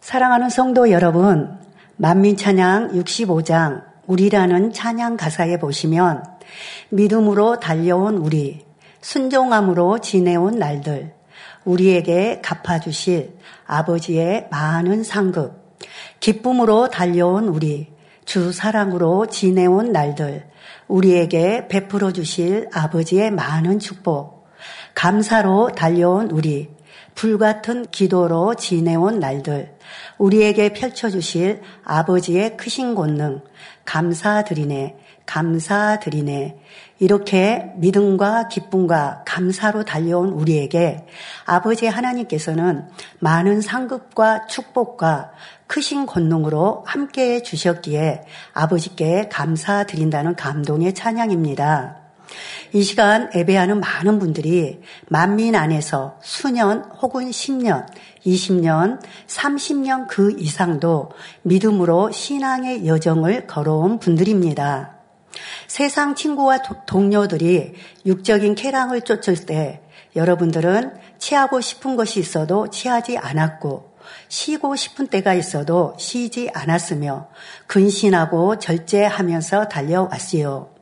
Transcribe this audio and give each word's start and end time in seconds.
사랑하는 0.00 0.48
성도 0.48 0.90
여러분, 0.90 1.58
만민찬양 1.96 2.92
65장 2.92 3.82
우리라는 4.06 4.72
찬양 4.72 5.16
가사에 5.16 5.58
보시면 5.58 6.24
믿음으로 6.90 7.58
달려온 7.58 8.16
우리, 8.16 8.64
순종함으로 9.00 9.98
지내온 9.98 10.58
날들, 10.58 11.14
우리에게 11.64 12.40
갚아주실 12.42 13.36
아버지의 13.66 14.48
많은 14.50 15.02
상급, 15.02 15.76
기쁨으로 16.20 16.88
달려온 16.88 17.48
우리, 17.48 17.88
주 18.24 18.52
사랑으로 18.52 19.26
지내온 19.26 19.92
날들, 19.92 20.48
우리에게 20.86 21.68
베풀어 21.68 22.12
주실 22.12 22.70
아버지의 22.72 23.32
많은 23.32 23.78
축복, 23.78 24.46
감사로 24.94 25.72
달려온 25.72 26.30
우리, 26.30 26.77
불같은 27.18 27.86
기도로 27.90 28.54
지내온 28.54 29.18
날들, 29.18 29.76
우리에게 30.18 30.72
펼쳐주실 30.72 31.62
아버지의 31.82 32.56
크신 32.56 32.94
권능, 32.94 33.40
감사드리네, 33.84 34.96
감사드리네. 35.26 36.60
이렇게 37.00 37.72
믿음과 37.74 38.46
기쁨과 38.46 39.24
감사로 39.26 39.84
달려온 39.84 40.28
우리에게 40.28 41.06
아버지 41.44 41.88
하나님께서는 41.88 42.86
많은 43.18 43.62
상급과 43.62 44.46
축복과 44.46 45.32
크신 45.66 46.06
권능으로 46.06 46.84
함께 46.86 47.34
해 47.34 47.42
주셨기에 47.42 48.22
아버지께 48.52 49.28
감사드린다는 49.28 50.36
감동의 50.36 50.94
찬양입니다. 50.94 51.97
이 52.72 52.82
시간 52.82 53.30
예배하는 53.34 53.80
많은 53.80 54.18
분들이 54.18 54.80
만민 55.08 55.54
안에서 55.54 56.18
수년 56.22 56.84
혹은 57.00 57.30
10년, 57.30 57.86
20년, 58.26 59.00
30년 59.26 60.06
그 60.08 60.34
이상도 60.38 61.10
믿음으로 61.42 62.10
신앙의 62.12 62.86
여정을 62.86 63.46
걸어온 63.46 63.98
분들입니다. 63.98 64.98
세상 65.66 66.14
친구와 66.14 66.58
동료들이 66.86 67.74
육적인 68.06 68.54
쾌락을 68.54 69.02
쫓을 69.02 69.46
때 69.46 69.82
여러분들은 70.16 70.94
취하고 71.18 71.60
싶은 71.60 71.96
것이 71.96 72.20
있어도 72.20 72.68
취하지 72.70 73.18
않았고 73.18 73.88
쉬고 74.28 74.76
싶은 74.76 75.08
때가 75.08 75.34
있어도 75.34 75.94
쉬지 75.98 76.50
않았으며 76.52 77.28
근신하고 77.66 78.58
절제하면서 78.58 79.68
달려왔지요. 79.68 80.77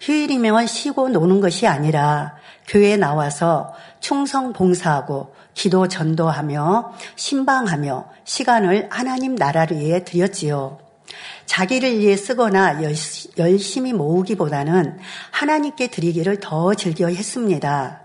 휴일이면 0.00 0.66
쉬고 0.66 1.08
노는 1.08 1.40
것이 1.40 1.66
아니라 1.66 2.36
교회에 2.66 2.96
나와서 2.96 3.72
충성 4.00 4.52
봉사하고 4.52 5.34
기도 5.54 5.88
전도하며 5.88 6.92
신방하며 7.16 8.08
시간을 8.24 8.88
하나님 8.90 9.34
나라를 9.34 9.78
위해 9.78 10.04
드렸지요. 10.04 10.78
자기를 11.46 11.98
위해 11.98 12.16
쓰거나 12.16 12.80
열심히 13.38 13.92
모으기보다는 13.92 14.98
하나님께 15.30 15.88
드리기를 15.88 16.40
더 16.40 16.74
즐겨 16.74 17.08
했습니다. 17.08 18.02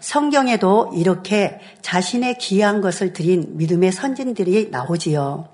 성경에도 0.00 0.90
이렇게 0.94 1.60
자신의 1.82 2.38
귀한 2.38 2.80
것을 2.80 3.12
드린 3.12 3.58
믿음의 3.58 3.92
선진들이 3.92 4.70
나오지요. 4.70 5.48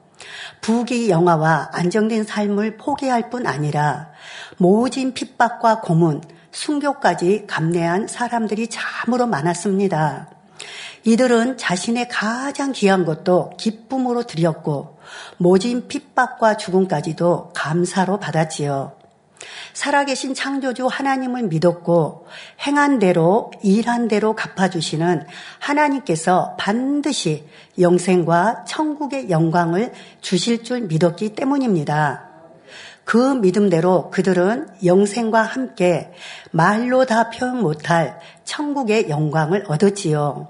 부귀 0.61 1.11
영화와 1.11 1.71
안정된 1.73 2.25
삶을 2.25 2.77
포기할 2.77 3.31
뿐 3.31 3.47
아니라 3.47 4.14
모진 4.57 5.15
핍박과 5.15 5.81
고문, 5.81 6.23
순교까지 6.51 7.45
감내한 7.47 8.07
사람들이 8.07 8.69
참으로 8.69 9.27
많았습니다. 9.27 10.29
이들은 11.05 11.59
자신의 11.59 12.09
가장 12.09 12.73
귀한 12.73 13.05
것도 13.05 13.53
기쁨으로 13.59 14.23
드렸고 14.23 14.99
모진 15.37 15.89
핍박과 15.89 16.57
죽음까지도 16.57 17.53
감사로 17.55 18.19
받았지요. 18.19 18.93
살아계신 19.75 20.35
창조주 20.35 20.87
하나님을 20.87 21.43
믿었고 21.45 22.27
행한 22.67 22.99
대로 22.99 23.51
일한 23.63 24.09
대로 24.09 24.35
갚아주시는 24.35 25.27
하나님께서 25.59 26.57
반드시 26.59 27.45
영생과 27.79 28.65
천국의 28.67 29.31
영광을 29.31 29.93
주실 30.21 30.65
줄 30.65 30.83
믿었기 30.83 31.35
때문입니다. 31.35 32.34
그 33.05 33.19
믿음대로 33.19 34.11
그들은 34.11 34.69
영생과 34.85 35.43
함께 35.43 36.13
말로 36.51 37.05
다 37.05 37.31
표현 37.31 37.61
못할 37.61 38.19
천국의 38.45 39.09
영광을 39.09 39.65
얻었지요. 39.69 40.49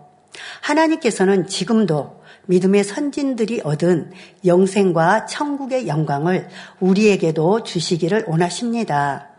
하나님께서는 0.62 1.46
지금도 1.46 2.22
믿음의 2.46 2.84
선진들이 2.84 3.62
얻은 3.64 4.12
영생과 4.44 5.26
천국의 5.26 5.88
영광을 5.88 6.48
우리에게도 6.80 7.62
주시기를 7.62 8.24
원하십니다. 8.26 9.33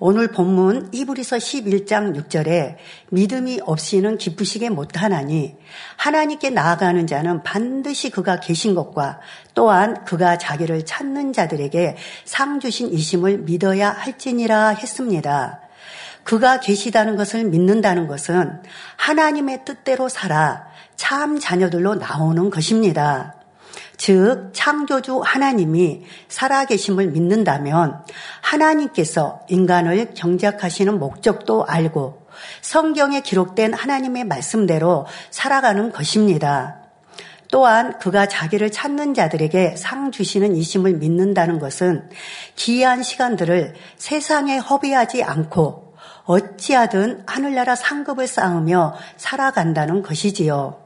오늘 0.00 0.28
본문 0.28 0.90
이브리서 0.92 1.36
11장 1.36 2.16
6절에 2.16 2.76
믿음이 3.10 3.60
없이는 3.64 4.18
기쁘시게 4.18 4.70
못하나니 4.70 5.56
하나님께 5.96 6.50
나아가는 6.50 7.06
자는 7.06 7.42
반드시 7.42 8.10
그가 8.10 8.40
계신 8.40 8.74
것과 8.74 9.20
또한 9.54 10.04
그가 10.04 10.38
자기를 10.38 10.84
찾는 10.84 11.32
자들에게 11.32 11.96
상 12.24 12.60
주신 12.60 12.92
이심을 12.92 13.38
믿어야 13.38 13.90
할지니라 13.90 14.70
했습니다. 14.70 15.60
그가 16.24 16.60
계시다는 16.60 17.16
것을 17.16 17.44
믿는다는 17.44 18.06
것은 18.08 18.62
하나님의 18.96 19.64
뜻대로 19.64 20.08
살아 20.08 20.66
참 20.96 21.38
자녀들로 21.38 21.96
나오는 21.96 22.50
것입니다. 22.50 23.34
즉, 23.96 24.50
창조주 24.52 25.20
하나님이 25.24 26.04
살아계심을 26.28 27.08
믿는다면 27.08 28.04
하나님께서 28.40 29.40
인간을 29.48 30.14
경작하시는 30.14 30.98
목적도 30.98 31.64
알고 31.66 32.26
성경에 32.60 33.20
기록된 33.20 33.74
하나님의 33.74 34.24
말씀대로 34.24 35.06
살아가는 35.30 35.92
것입니다. 35.92 36.80
또한 37.50 37.98
그가 38.00 38.26
자기를 38.26 38.72
찾는 38.72 39.14
자들에게 39.14 39.76
상 39.76 40.10
주시는 40.10 40.56
이심을 40.56 40.94
믿는다는 40.94 41.60
것은 41.60 42.10
기이한 42.56 43.04
시간들을 43.04 43.74
세상에 43.96 44.58
허비하지 44.58 45.22
않고 45.22 45.94
어찌하든 46.24 47.22
하늘나라 47.26 47.76
상급을 47.76 48.26
쌓으며 48.26 48.94
살아간다는 49.16 50.02
것이지요. 50.02 50.83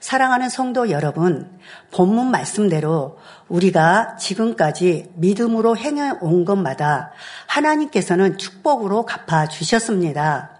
사랑하는 0.00 0.48
성도 0.48 0.90
여러분, 0.90 1.50
본문 1.92 2.30
말씀대로 2.30 3.18
우리가 3.48 4.16
지금까지 4.16 5.10
믿음으로 5.16 5.76
행해 5.76 6.12
온 6.20 6.44
것마다 6.44 7.12
하나님께서는 7.46 8.38
축복으로 8.38 9.04
갚아 9.04 9.48
주셨습니다. 9.48 10.50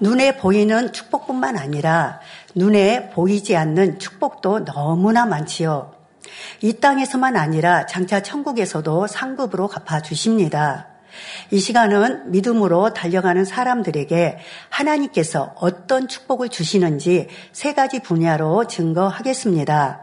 눈에 0.00 0.36
보이는 0.36 0.92
축복뿐만 0.92 1.58
아니라 1.58 2.20
눈에 2.54 3.10
보이지 3.10 3.56
않는 3.56 3.98
축복도 3.98 4.64
너무나 4.64 5.26
많지요. 5.26 5.92
이 6.60 6.74
땅에서만 6.74 7.36
아니라 7.36 7.86
장차 7.86 8.22
천국에서도 8.22 9.06
상급으로 9.06 9.68
갚아 9.68 10.02
주십니다. 10.02 10.93
이 11.50 11.58
시간은 11.58 12.30
믿음으로 12.30 12.92
달려가는 12.94 13.44
사람들에게 13.44 14.38
하나님께서 14.68 15.54
어떤 15.56 16.08
축복을 16.08 16.48
주시는지 16.48 17.28
세 17.52 17.74
가지 17.74 18.00
분야로 18.00 18.66
증거하겠습니다. 18.66 20.02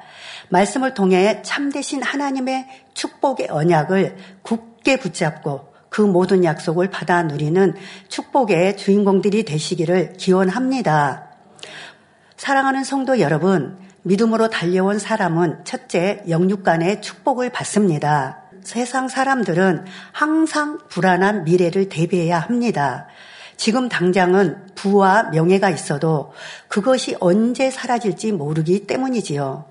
말씀을 0.49 0.93
통해 0.93 1.41
참되신 1.43 2.03
하나님의 2.03 2.67
축복의 2.93 3.47
언약을 3.49 4.17
굳게 4.41 4.97
붙잡고 4.97 5.71
그 5.89 6.01
모든 6.01 6.43
약속을 6.43 6.89
받아 6.89 7.21
누리는 7.23 7.75
축복의 8.07 8.77
주인공들이 8.77 9.43
되시기를 9.43 10.13
기원합니다. 10.13 11.31
사랑하는 12.37 12.83
성도 12.83 13.19
여러분, 13.19 13.77
믿음으로 14.03 14.49
달려온 14.49 14.99
사람은 14.99 15.63
첫째 15.65 16.23
영육간의 16.27 17.01
축복을 17.01 17.51
받습니다. 17.51 18.40
세상 18.63 19.07
사람들은 19.07 19.85
항상 20.11 20.79
불안한 20.89 21.43
미래를 21.43 21.89
대비해야 21.89 22.39
합니다. 22.39 23.07
지금 23.57 23.89
당장은 23.89 24.73
부와 24.75 25.29
명예가 25.31 25.69
있어도 25.69 26.33
그것이 26.67 27.15
언제 27.19 27.69
사라질지 27.69 28.31
모르기 28.31 28.87
때문이지요. 28.87 29.65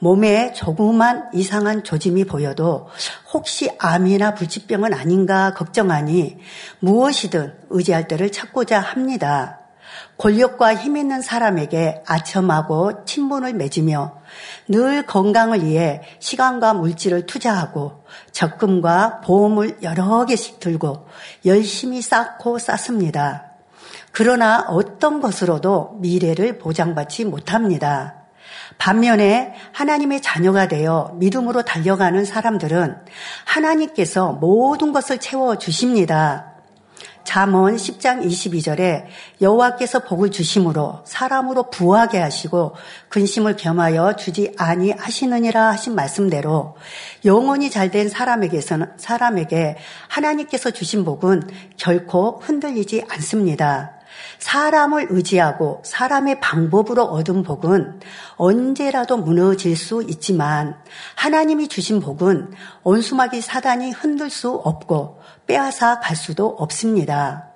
몸에 0.00 0.52
조그만 0.52 1.28
이상한 1.32 1.84
조짐이 1.84 2.24
보여도 2.24 2.88
혹시 3.32 3.70
암이나 3.78 4.34
불치병은 4.34 4.94
아닌가 4.94 5.54
걱정하니 5.54 6.38
무엇이든 6.80 7.54
의지할 7.68 8.08
때를 8.08 8.32
찾고자 8.32 8.80
합니다. 8.80 9.59
권력과 10.20 10.74
힘 10.74 10.98
있는 10.98 11.22
사람에게 11.22 12.02
아첨하고 12.06 13.06
친분을 13.06 13.54
맺으며 13.54 14.18
늘 14.68 15.06
건강을 15.06 15.64
위해 15.64 16.02
시간과 16.18 16.74
물질을 16.74 17.24
투자하고 17.24 18.04
적금과 18.30 19.22
보험을 19.24 19.78
여러 19.82 20.26
개씩 20.26 20.60
들고 20.60 21.08
열심히 21.46 22.02
쌓고 22.02 22.58
쌓습니다. 22.58 23.46
그러나 24.12 24.66
어떤 24.68 25.22
것으로도 25.22 25.96
미래를 26.00 26.58
보장받지 26.58 27.24
못합니다. 27.24 28.16
반면에 28.76 29.54
하나님의 29.72 30.20
자녀가 30.20 30.68
되어 30.68 31.14
믿음으로 31.14 31.62
달려가는 31.62 32.26
사람들은 32.26 32.96
하나님께서 33.46 34.32
모든 34.32 34.92
것을 34.92 35.18
채워 35.18 35.56
주십니다. 35.56 36.49
잠언 37.30 37.76
10장 37.76 38.26
22절에 38.26 39.04
여호와께서 39.40 40.00
복을 40.00 40.32
주심으로 40.32 41.02
사람으로 41.04 41.70
부하게 41.70 42.18
하시고 42.18 42.74
근심을 43.08 43.54
겸하여 43.54 44.16
주지 44.16 44.52
아니하시느니라 44.58 45.68
하신 45.68 45.94
말씀대로 45.94 46.74
영혼이 47.24 47.70
잘된 47.70 48.08
사람에게서는 48.08 48.94
사람에게 48.96 49.76
하나님께서 50.08 50.72
주신 50.72 51.04
복은 51.04 51.48
결코 51.76 52.40
흔들리지 52.42 53.04
않습니다. 53.08 54.00
사람을 54.40 55.06
의지하고 55.10 55.82
사람의 55.84 56.40
방법으로 56.40 57.04
얻은 57.04 57.44
복은 57.44 58.00
언제라도 58.36 59.16
무너질 59.16 59.76
수 59.76 60.02
있지만 60.08 60.76
하나님이 61.14 61.68
주신 61.68 62.00
복은 62.00 62.52
온수막이 62.82 63.40
사단이 63.40 63.92
흔들 63.92 64.30
수 64.30 64.50
없고 64.50 65.19
빼앗아 65.50 65.98
갈 65.98 66.14
수도 66.14 66.46
없습니다. 66.46 67.48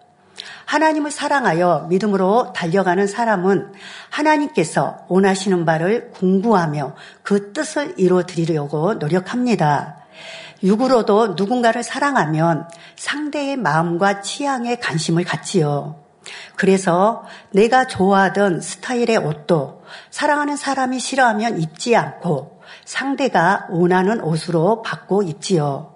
하나님을 0.64 1.12
사랑하여 1.12 1.86
믿음으로 1.88 2.52
달려가는 2.52 3.06
사람은 3.06 3.72
하나님께서 4.10 5.04
원하시는 5.06 5.64
바를 5.64 6.10
공부하며 6.10 6.96
그 7.22 7.52
뜻을 7.52 7.94
이루어 7.96 8.24
드리려고 8.24 8.94
노력합니다. 8.94 9.98
육으로도 10.64 11.34
누군가를 11.36 11.84
사랑하면 11.84 12.68
상대의 12.96 13.58
마음과 13.58 14.22
취향에 14.22 14.74
관심을 14.76 15.22
갖지요. 15.22 16.02
그래서 16.56 17.22
내가 17.52 17.86
좋아하던 17.86 18.60
스타일의 18.60 19.18
옷도 19.18 19.84
사랑하는 20.10 20.56
사람이 20.56 20.98
싫어하면 20.98 21.60
입지 21.60 21.94
않고 21.94 22.60
상대가 22.84 23.68
원하는 23.70 24.20
옷으로 24.20 24.82
바꿔 24.82 25.22
입지요. 25.22 25.93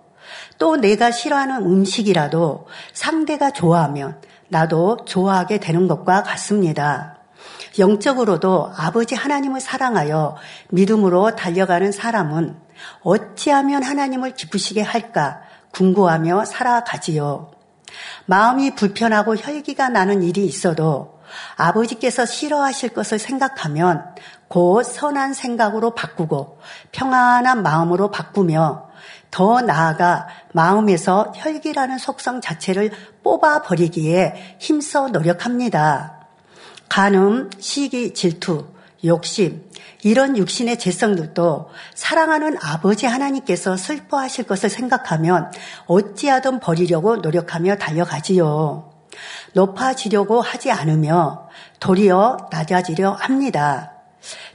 또 0.58 0.76
내가 0.76 1.10
싫어하는 1.10 1.62
음식이라도 1.62 2.66
상대가 2.92 3.50
좋아하면 3.50 4.20
나도 4.48 5.04
좋아하게 5.04 5.58
되는 5.58 5.88
것과 5.88 6.22
같습니다. 6.22 7.18
영적으로도 7.78 8.72
아버지 8.76 9.14
하나님을 9.14 9.60
사랑하여 9.60 10.36
믿음으로 10.70 11.36
달려가는 11.36 11.92
사람은 11.92 12.56
어찌하면 13.02 13.82
하나님을 13.82 14.34
기쁘시게 14.34 14.82
할까 14.82 15.40
궁구하며 15.72 16.44
살아가지요. 16.44 17.50
마음이 18.26 18.74
불편하고 18.74 19.36
혈기가 19.36 19.88
나는 19.88 20.22
일이 20.22 20.44
있어도 20.44 21.18
아버지께서 21.56 22.26
싫어하실 22.26 22.90
것을 22.90 23.18
생각하면 23.18 24.04
곧 24.48 24.82
선한 24.82 25.34
생각으로 25.34 25.94
바꾸고 25.94 26.58
평안한 26.92 27.62
마음으로 27.62 28.10
바꾸며 28.10 28.87
더 29.30 29.60
나아가 29.60 30.26
마음에서 30.52 31.32
혈기라는 31.36 31.98
속성 31.98 32.40
자체를 32.40 32.90
뽑아버리기에 33.22 34.56
힘써 34.58 35.08
노력합니다. 35.08 36.26
간음, 36.88 37.50
시기, 37.58 38.14
질투, 38.14 38.66
욕심, 39.04 39.68
이런 40.02 40.36
육신의 40.36 40.78
재성들도 40.78 41.70
사랑하는 41.94 42.56
아버지 42.62 43.06
하나님께서 43.06 43.76
슬퍼하실 43.76 44.46
것을 44.46 44.70
생각하면 44.70 45.52
어찌하든 45.86 46.60
버리려고 46.60 47.16
노력하며 47.16 47.76
달려가지요. 47.76 48.90
높아지려고 49.52 50.40
하지 50.40 50.70
않으며 50.70 51.48
도리어 51.80 52.48
낮아지려 52.50 53.12
합니다. 53.12 53.92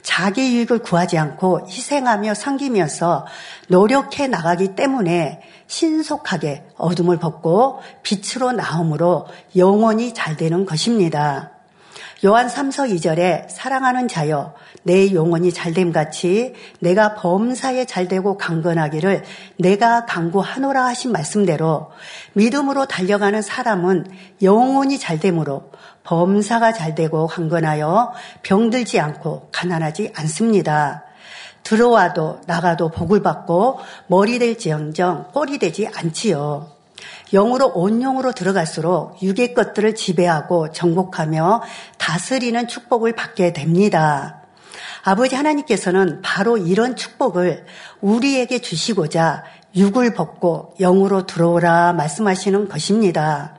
자기 0.02 0.56
유익을 0.56 0.80
구하지 0.80 1.18
않고 1.18 1.68
희생하며 1.68 2.34
섬기면서 2.34 3.26
노력해 3.70 4.28
나가기 4.28 4.76
때문에 4.76 5.42
신속하게 5.68 6.64
어둠을 6.78 7.18
벗고 7.18 7.80
빛으로 8.04 8.52
나옴으로 8.52 9.28
영원히 9.56 10.14
잘 10.14 10.38
되는 10.38 10.66
것입니다. 10.66 11.52
요한 12.26 12.48
3서 12.48 12.90
2절에 12.90 13.50
사랑하는 13.50 14.08
자여 14.08 14.54
내 14.84 15.14
영혼이 15.14 15.52
잘됨 15.52 15.92
같이 15.92 16.54
내가 16.80 17.16
범사에 17.16 17.86
잘되고 17.86 18.38
강건하기를 18.38 19.24
내가 19.58 20.06
강구하노라 20.06 20.86
하신 20.86 21.12
말씀대로 21.12 21.92
믿음으로 22.34 22.86
달려가는 22.86 23.42
사람은 23.42 24.08
영혼이 24.42 25.00
잘됨으로 25.00 25.72
범사가 26.04 26.72
잘되고 26.72 27.28
강건하여 27.28 28.14
병들지 28.44 29.00
않고 29.00 29.50
가난하지 29.52 30.14
않습니다. 30.16 31.04
들어와도 31.64 32.42
나가도 32.46 32.90
복을 32.90 33.22
받고 33.24 33.80
머리 34.08 34.40
될지언정 34.40 35.32
꼴이 35.34 35.58
되지 35.58 35.88
않지요. 35.88 36.72
영으로 37.34 37.72
온영으로 37.74 38.32
들어갈수록 38.32 39.22
육의 39.24 39.54
것들을 39.54 39.96
지배하고 39.96 40.72
정복하며 40.72 41.64
다스리는 41.98 42.68
축복을 42.68 43.14
받게 43.14 43.54
됩니다. 43.54 44.42
아버지 45.04 45.36
하나님께서는 45.36 46.22
바로 46.22 46.58
이런 46.58 46.96
축복을 46.96 47.66
우리에게 48.02 48.60
주시고자 48.60 49.44
육을 49.76 50.14
벗고 50.14 50.76
영으로 50.80 51.26
들어오라 51.26 51.94
말씀하시는 51.94 52.70
것입니다. 52.70 53.58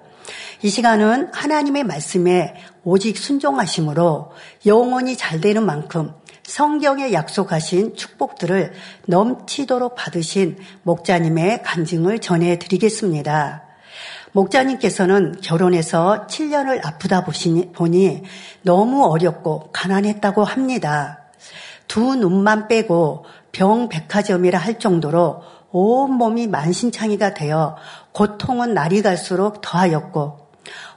이 0.62 0.70
시간은 0.70 1.30
하나님의 1.34 1.84
말씀에 1.84 2.54
오직 2.84 3.18
순종하심으로 3.18 4.32
영혼이 4.64 5.16
잘 5.16 5.40
되는 5.40 5.66
만큼 5.66 6.14
성경에 6.44 7.12
약속하신 7.12 7.96
축복들을 7.96 8.74
넘치도록 9.06 9.94
받으신 9.94 10.58
목자님의 10.82 11.62
간증을 11.62 12.18
전해 12.18 12.58
드리겠습니다. 12.58 13.62
목자님께서는 14.32 15.40
결혼해서 15.40 16.26
7년을 16.28 16.84
아프다 16.84 17.24
보니 17.24 18.22
너무 18.62 19.04
어렵고 19.04 19.70
가난했다고 19.72 20.44
합니다. 20.44 21.20
두 21.88 22.14
눈만 22.14 22.68
빼고 22.68 23.24
병 23.52 23.88
백화점이라 23.88 24.58
할 24.58 24.78
정도로 24.78 25.42
온몸이 25.70 26.48
만신창이가 26.48 27.34
되어 27.34 27.76
고통은 28.12 28.74
날이 28.74 29.02
갈수록 29.02 29.60
더하였고 29.60 30.43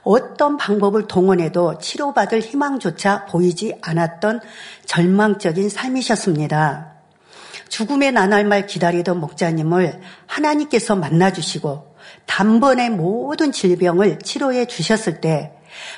어떤 0.02 0.56
방법을 0.56 1.06
동원해도 1.06 1.78
치료받을 1.78 2.40
희망조차 2.40 3.26
보이지 3.26 3.78
않았던 3.82 4.40
절망적인 4.86 5.68
삶이셨습니다. 5.68 6.94
죽음의 7.68 8.12
나날말 8.12 8.66
기다리던 8.66 9.20
목자님을 9.20 10.00
하나님께서 10.26 10.96
만나주시고 10.96 11.96
단번에 12.26 12.90
모든 12.90 13.52
질병을 13.52 14.20
치료해 14.20 14.66
주셨을 14.66 15.20
때 15.20 15.52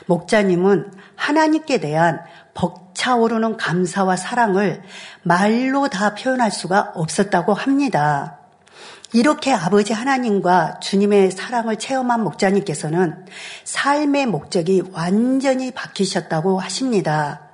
목자님은 0.06 0.92
하나님께 1.14 1.78
대한 1.78 2.20
벅차오르는 2.54 3.56
감사와 3.56 4.16
사랑을 4.16 4.82
말로 5.22 5.88
다 5.88 6.14
표현할 6.14 6.50
수가 6.50 6.92
없었다고 6.94 7.54
합니다. 7.54 8.39
이렇게 9.12 9.52
아버지 9.52 9.92
하나님과 9.92 10.80
주님의 10.80 11.32
사랑을 11.32 11.76
체험한 11.76 12.22
목자님께서는 12.22 13.26
삶의 13.64 14.26
목적이 14.26 14.82
완전히 14.92 15.72
바뀌셨다고 15.72 16.60
하십니다. 16.60 17.48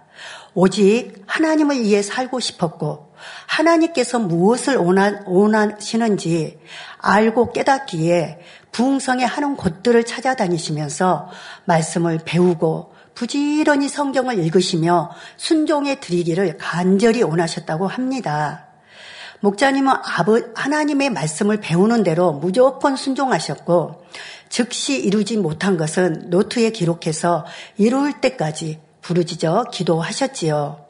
오직 0.55 1.23
하나님을 1.27 1.83
위해 1.83 2.03
살고 2.03 2.41
싶었고 2.41 3.15
하나님께서 3.47 4.19
무엇을 4.19 4.77
원하, 4.77 5.21
원하시는지 5.27 6.59
알고 6.99 7.53
깨닫기에 7.53 8.41
부흥성의 8.73 9.27
하는 9.27 9.57
곳들을 9.57 10.05
찾아다니시면서 10.05 11.31
말씀을 11.65 12.21
배우고 12.25 12.95
부지런히 13.15 13.89
성경을 13.89 14.39
읽으시며 14.39 15.11
순종해 15.39 16.01
드리기를 16.01 16.59
간절히 16.59 17.23
원하셨다고 17.23 17.87
합니다. 17.87 18.66
목자님은 19.41 19.93
아버, 20.03 20.41
하나님의 20.55 21.11
말씀을 21.11 21.61
배우는 21.61 22.03
대로 22.03 22.33
무조건 22.33 22.97
순종하셨고, 22.97 24.05
즉시 24.49 24.99
이루지 25.01 25.37
못한 25.37 25.77
것은 25.77 26.31
노트에 26.31 26.71
기록해서 26.71 27.45
이룰 27.77 28.21
때까지 28.21 28.81
부르짖어 29.03 29.71
기도하셨지요. 29.73 30.85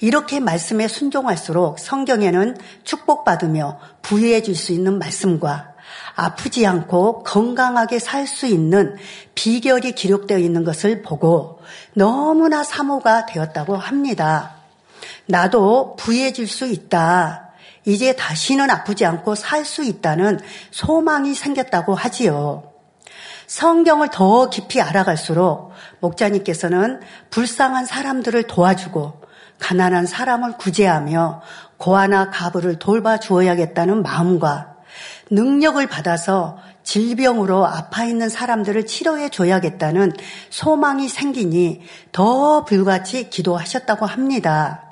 이렇게 0.00 0.40
말씀에 0.40 0.88
순종할수록 0.88 1.78
성경에는 1.78 2.56
축복받으며 2.84 3.78
부유해 4.02 4.42
줄 4.42 4.54
수 4.54 4.72
있는 4.72 4.98
말씀과 4.98 5.72
아프지 6.14 6.66
않고 6.66 7.24
건강하게 7.24 7.98
살 7.98 8.26
수 8.26 8.46
있는 8.46 8.96
비결이 9.34 9.92
기록되어 9.92 10.38
있는 10.38 10.64
것을 10.64 11.02
보고 11.02 11.60
너무나 11.94 12.62
사모가 12.62 13.26
되었다고 13.26 13.76
합니다. 13.76 14.56
나도 15.26 15.96
부유해질 15.96 16.46
수 16.46 16.66
있다. 16.66 17.45
이제 17.86 18.14
다시는 18.14 18.68
아프지 18.68 19.06
않고 19.06 19.34
살 19.34 19.64
수 19.64 19.82
있다는 19.82 20.38
소망이 20.70 21.34
생겼다고 21.34 21.94
하지요. 21.94 22.72
성경을 23.46 24.10
더 24.10 24.50
깊이 24.50 24.80
알아갈수록 24.80 25.72
목자님께서는 26.00 27.00
불쌍한 27.30 27.86
사람들을 27.86 28.44
도와주고 28.44 29.22
가난한 29.58 30.06
사람을 30.06 30.56
구제하며 30.58 31.42
고아나 31.78 32.30
가부를 32.30 32.78
돌봐 32.78 33.18
주어야겠다는 33.18 34.02
마음과 34.02 34.76
능력을 35.30 35.84
받아서 35.88 36.58
질병으로 36.82 37.66
아파 37.66 38.04
있는 38.04 38.28
사람들을 38.28 38.86
치료해 38.86 39.28
줘야겠다는 39.28 40.12
소망이 40.50 41.08
생기니 41.08 41.80
더 42.12 42.64
불같이 42.64 43.30
기도하셨다고 43.30 44.06
합니다. 44.06 44.85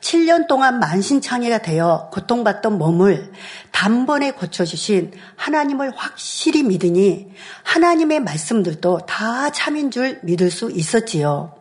7년 0.00 0.46
동안 0.46 0.78
만신창이가 0.78 1.58
되어 1.58 2.08
고통받던 2.12 2.78
몸을 2.78 3.32
단번에 3.72 4.32
고쳐주신 4.32 5.12
하나님을 5.36 5.92
확실히 5.96 6.62
믿으니 6.62 7.32
하나님의 7.64 8.20
말씀들도 8.20 9.00
다 9.06 9.50
참인 9.50 9.90
줄 9.90 10.20
믿을 10.22 10.50
수 10.50 10.70
있었지요. 10.70 11.54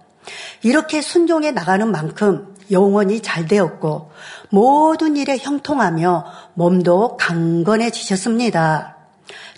이렇게 0.61 1.01
순종해 1.01 1.51
나가는 1.51 1.89
만큼 1.89 2.55
영원히 2.71 3.21
잘 3.21 3.47
되었고 3.47 4.11
모든 4.49 5.15
일에 5.15 5.37
형통하며 5.37 6.25
몸도 6.53 7.17
강건해지셨습니다. 7.17 8.97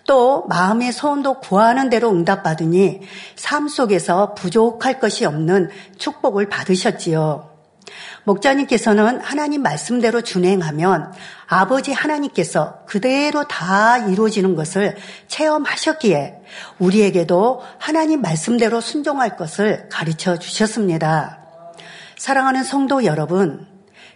또 0.05 0.45
마음의 0.47 0.91
소원도 0.91 1.39
구하는 1.39 1.89
대로 1.89 2.09
응답받으니 2.09 3.01
삶 3.35 3.67
속에서 3.67 4.33
부족할 4.33 4.99
것이 4.99 5.25
없는 5.25 5.69
축복을 5.97 6.49
받으셨지요. 6.49 7.48
목자님께서는 8.23 9.21
하나님 9.21 9.61
말씀대로 9.61 10.21
준행하면 10.21 11.13
아버지 11.47 11.91
하나님께서 11.93 12.85
그대로 12.85 13.47
다 13.47 13.97
이루어지는 13.97 14.55
것을 14.55 14.95
체험하셨기에 15.27 16.41
우리에게도 16.79 17.61
하나님 17.77 18.21
말씀대로 18.21 18.81
순종할 18.81 19.35
것을 19.37 19.89
가르쳐 19.89 20.37
주셨습니다. 20.37 21.39
사랑하는 22.17 22.63
성도 22.63 23.05
여러분, 23.05 23.67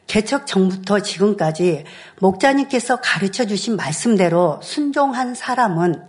개척 0.08 0.46
전부터 0.46 1.00
지금까지 1.00 1.86
목자님께서 2.20 2.98
가르쳐 2.98 3.46
주신 3.46 3.78
말씀대로 3.78 4.60
순종한 4.62 5.34
사람은 5.34 6.04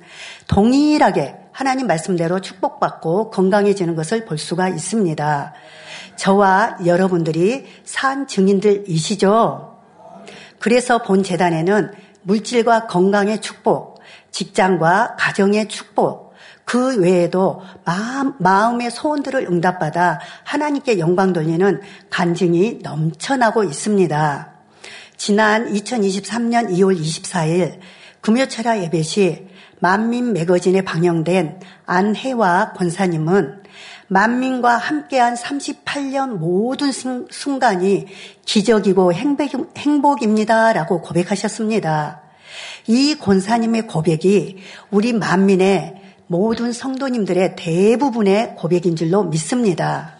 동일하게 0.49 1.37
하나님 1.53 1.87
말씀대로 1.87 2.41
축복받고 2.41 3.31
건강해지는 3.31 3.95
것을 3.95 4.25
볼 4.25 4.39
수가 4.39 4.69
있습니다. 4.69 5.55
저와 6.17 6.79
여러분들이 6.87 7.67
산 7.85 8.27
증인들이시죠? 8.27 9.79
그래서 10.59 11.03
본 11.03 11.23
재단에는 11.23 11.93
물질과 12.23 12.87
건강의 12.87 13.41
축복, 13.41 14.01
직장과 14.31 15.17
가정의 15.19 15.69
축복, 15.69 16.33
그 16.65 16.97
외에도 16.99 17.63
마음, 17.85 18.81
의 18.81 18.91
소원들을 18.91 19.47
응답받아 19.51 20.21
하나님께 20.45 20.99
영광 20.99 21.33
돌리는 21.33 21.81
간증이 22.11 22.81
넘쳐나고 22.83 23.65
있습니다. 23.65 24.55
지난 25.17 25.73
2023년 25.73 26.71
2월 26.71 26.99
24일 26.99 27.79
금요철야 28.21 28.83
예배 28.83 29.03
시 29.03 29.47
만민 29.81 30.33
매거진에 30.33 30.83
방영된 30.83 31.61
안혜와 31.85 32.73
권사님은 32.73 33.63
만민과 34.09 34.77
함께한 34.77 35.35
38년 35.35 36.39
모든 36.39 36.93
순간이 36.93 38.07
기적이고 38.45 39.13
행복, 39.13 40.23
입니다라고 40.23 41.01
고백하셨습니다. 41.01 42.23
이 42.87 43.17
권사님의 43.19 43.87
고백이 43.87 44.59
우리 44.91 45.13
만민의 45.13 46.03
모든 46.27 46.73
성도님들의 46.73 47.57
대부분의 47.57 48.55
고백인 48.57 48.97
줄로 48.97 49.25
믿습니다. 49.25 50.15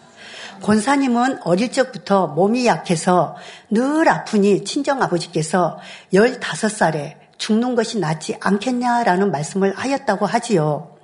권사님은 0.61 1.39
어릴 1.43 1.71
적부터 1.71 2.27
몸이 2.27 2.65
약해서 2.65 3.35
늘 3.69 4.07
아프니 4.07 4.63
친정아버지께서 4.63 5.79
15살에 6.13 7.15
죽는 7.37 7.75
것이 7.75 7.99
낫지 7.99 8.37
않겠냐라는 8.39 9.31
말씀을 9.31 9.75
하였다고 9.75 10.25
하지요. 10.25 10.95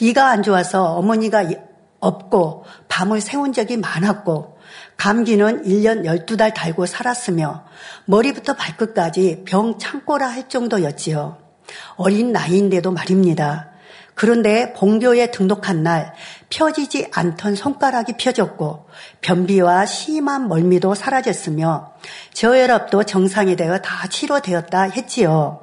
이가 0.00 0.28
안 0.28 0.42
좋아서 0.42 0.96
어머니가 0.96 1.44
없고 2.00 2.64
밤을 2.88 3.20
새운 3.20 3.52
적이 3.52 3.78
많았고 3.78 4.58
감기는 4.96 5.64
1년 5.64 6.04
12달 6.04 6.54
달고 6.54 6.86
살았으며 6.86 7.64
머리부터 8.06 8.54
발끝까지 8.54 9.44
병 9.46 9.78
창고라 9.78 10.26
할 10.26 10.48
정도였지요. 10.48 11.38
어린 11.96 12.32
나이인데도 12.32 12.92
말입니다. 12.92 13.70
그런데 14.14 14.72
본교에 14.72 15.30
등록한 15.30 15.82
날 15.82 16.14
펴지지 16.48 17.10
않던 17.12 17.54
손가락이 17.54 18.14
펴졌고 18.16 18.86
변비와 19.20 19.84
심한 19.84 20.48
멀미도 20.48 20.94
사라졌으며 20.94 21.92
저혈압도 22.32 23.04
정상이 23.04 23.56
되어 23.56 23.78
다 23.78 24.08
치료되었다 24.08 24.82
했지요. 24.84 25.60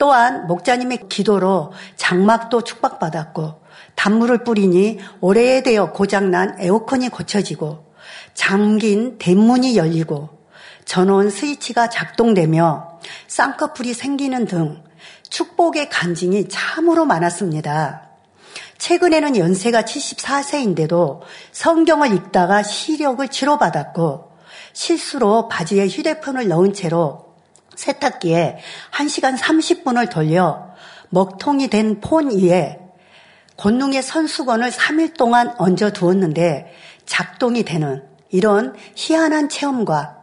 또한 0.00 0.48
목자님의 0.48 1.08
기도로 1.08 1.72
장막도 1.94 2.62
축복받았고 2.62 3.60
단물을 3.98 4.44
뿌리니 4.44 5.00
오래되어 5.20 5.92
고장난 5.92 6.54
에어컨이 6.60 7.08
고쳐지고 7.08 7.84
잠긴 8.32 9.18
대문이 9.18 9.76
열리고 9.76 10.28
전원 10.84 11.30
스위치가 11.30 11.88
작동되며 11.90 13.00
쌍꺼풀이 13.26 13.94
생기는 13.94 14.46
등 14.46 14.84
축복의 15.28 15.90
간증이 15.90 16.48
참으로 16.48 17.06
많았습니다. 17.06 18.02
최근에는 18.78 19.36
연세가 19.36 19.82
74세인데도 19.82 21.20
성경을 21.50 22.14
읽다가 22.14 22.62
시력을 22.62 23.26
치료받았고 23.26 24.30
실수로 24.74 25.48
바지에 25.48 25.88
휴대폰을 25.88 26.46
넣은 26.46 26.72
채로 26.72 27.34
세탁기에 27.74 28.58
1시간 28.92 29.36
30분을 29.36 30.08
돌려 30.08 30.68
먹통이 31.10 31.68
된 31.68 32.00
폰 32.00 32.30
위에 32.30 32.87
권능의 33.58 34.02
선수건을 34.02 34.70
3일 34.70 35.16
동안 35.16 35.52
얹어 35.58 35.90
두었는데 35.90 36.72
작동이 37.04 37.64
되는 37.64 38.04
이런 38.30 38.74
희한한 38.94 39.48
체험과 39.48 40.16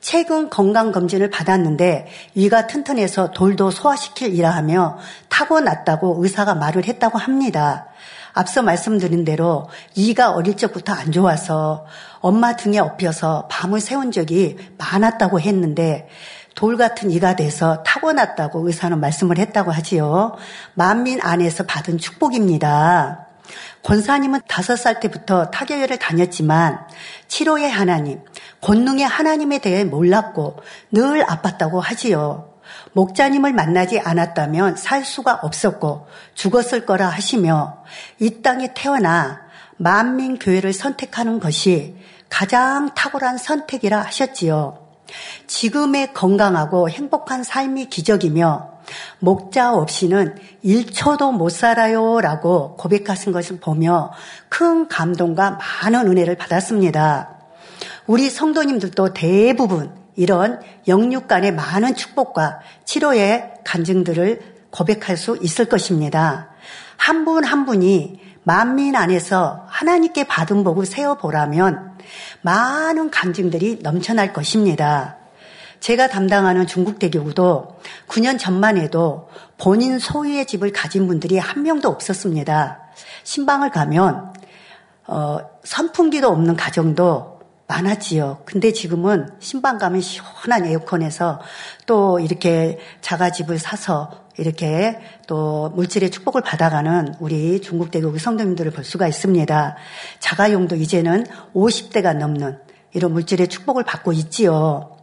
최근 0.00 0.50
건강검진을 0.50 1.30
받았는데 1.30 2.06
위가 2.34 2.66
튼튼해서 2.66 3.30
돌도 3.30 3.70
소화시킬이라 3.70 4.50
하며 4.50 4.98
타고났다고 5.30 6.22
의사가 6.22 6.54
말을 6.56 6.84
했다고 6.84 7.16
합니다. 7.16 7.86
앞서 8.34 8.62
말씀드린 8.62 9.24
대로 9.24 9.68
이가 9.94 10.32
어릴 10.32 10.58
적부터 10.58 10.92
안 10.92 11.10
좋아서 11.10 11.86
엄마 12.20 12.54
등에 12.56 12.80
업혀서 12.80 13.48
밤을 13.50 13.80
새운 13.80 14.12
적이 14.12 14.58
많았다고 14.76 15.40
했는데 15.40 16.08
돌 16.54 16.76
같은 16.76 17.10
이가 17.10 17.36
돼서 17.36 17.82
타고났다고 17.82 18.66
의사는 18.66 18.98
말씀을 18.98 19.38
했다고 19.38 19.72
하지요. 19.72 20.36
만민 20.74 21.20
안에서 21.20 21.64
받은 21.64 21.98
축복입니다. 21.98 23.26
권사님은 23.82 24.40
다섯 24.48 24.76
살 24.76 25.00
때부터 25.00 25.50
타교회를 25.50 25.98
다녔지만 25.98 26.80
치료의 27.28 27.70
하나님, 27.70 28.20
권능의 28.62 29.04
하나님에 29.04 29.58
대해 29.58 29.84
몰랐고 29.84 30.56
늘 30.90 31.24
아팠다고 31.24 31.80
하지요. 31.80 32.54
목자님을 32.92 33.52
만나지 33.52 34.00
않았다면 34.00 34.76
살 34.76 35.04
수가 35.04 35.40
없었고 35.42 36.06
죽었을 36.34 36.86
거라 36.86 37.08
하시며 37.08 37.84
이 38.20 38.42
땅에 38.42 38.72
태어나 38.74 39.42
만민교회를 39.76 40.72
선택하는 40.72 41.40
것이 41.40 41.96
가장 42.30 42.94
탁월한 42.94 43.36
선택이라 43.36 44.00
하셨지요. 44.00 44.83
지금의 45.46 46.14
건강하고 46.14 46.88
행복한 46.88 47.44
삶이 47.44 47.86
기적이며 47.86 48.74
목자 49.18 49.74
없이는 49.74 50.36
1초도 50.64 51.34
못 51.34 51.50
살아요 51.50 52.20
라고 52.20 52.76
고백하신 52.76 53.32
것을 53.32 53.58
보며 53.58 54.12
큰 54.48 54.88
감동과 54.88 55.58
많은 55.82 56.08
은혜를 56.08 56.36
받았습니다. 56.36 57.30
우리 58.06 58.28
성도님들도 58.28 59.14
대부분 59.14 59.92
이런 60.16 60.60
영육 60.86 61.26
간의 61.26 61.52
많은 61.52 61.94
축복과 61.94 62.60
치료의 62.84 63.54
간증들을 63.64 64.54
고백할 64.70 65.16
수 65.16 65.38
있을 65.40 65.66
것입니다. 65.66 66.50
한 66.96 67.24
분한 67.24 67.44
한 67.44 67.66
분이 67.66 68.20
만민 68.44 68.94
안에서 68.94 69.64
하나님께 69.68 70.24
받은 70.24 70.64
복을 70.64 70.86
세어보라면 70.86 71.98
많은 72.42 73.10
간증들이 73.10 73.80
넘쳐날 73.82 74.32
것입니다. 74.32 75.16
제가 75.80 76.08
담당하는 76.08 76.66
중국대교구도 76.66 77.78
9년 78.06 78.38
전만 78.38 78.76
해도 78.78 79.28
본인 79.58 79.98
소유의 79.98 80.46
집을 80.46 80.72
가진 80.72 81.06
분들이 81.06 81.38
한 81.38 81.62
명도 81.62 81.88
없었습니다. 81.88 82.80
신방을 83.24 83.70
가면 83.70 84.32
어, 85.06 85.38
선풍기도 85.62 86.28
없는 86.28 86.56
가정도 86.56 87.40
많았지요. 87.66 88.42
근데 88.44 88.72
지금은 88.72 89.28
신방 89.40 89.78
가면 89.78 90.00
시원한 90.00 90.66
에어컨에서 90.66 91.40
또 91.86 92.20
이렇게 92.20 92.78
자가집을 93.00 93.58
사서 93.58 94.23
이렇게 94.36 94.98
또 95.26 95.70
물질의 95.70 96.10
축복을 96.10 96.42
받아가는 96.42 97.14
우리 97.20 97.60
중국대교구 97.60 98.18
성도님들을 98.18 98.72
볼 98.72 98.84
수가 98.84 99.06
있습니다. 99.06 99.76
자가용도 100.18 100.76
이제는 100.76 101.24
50대가 101.54 102.16
넘는 102.16 102.58
이런 102.92 103.12
물질의 103.12 103.48
축복을 103.48 103.84
받고 103.84 104.12
있지요. 104.12 104.94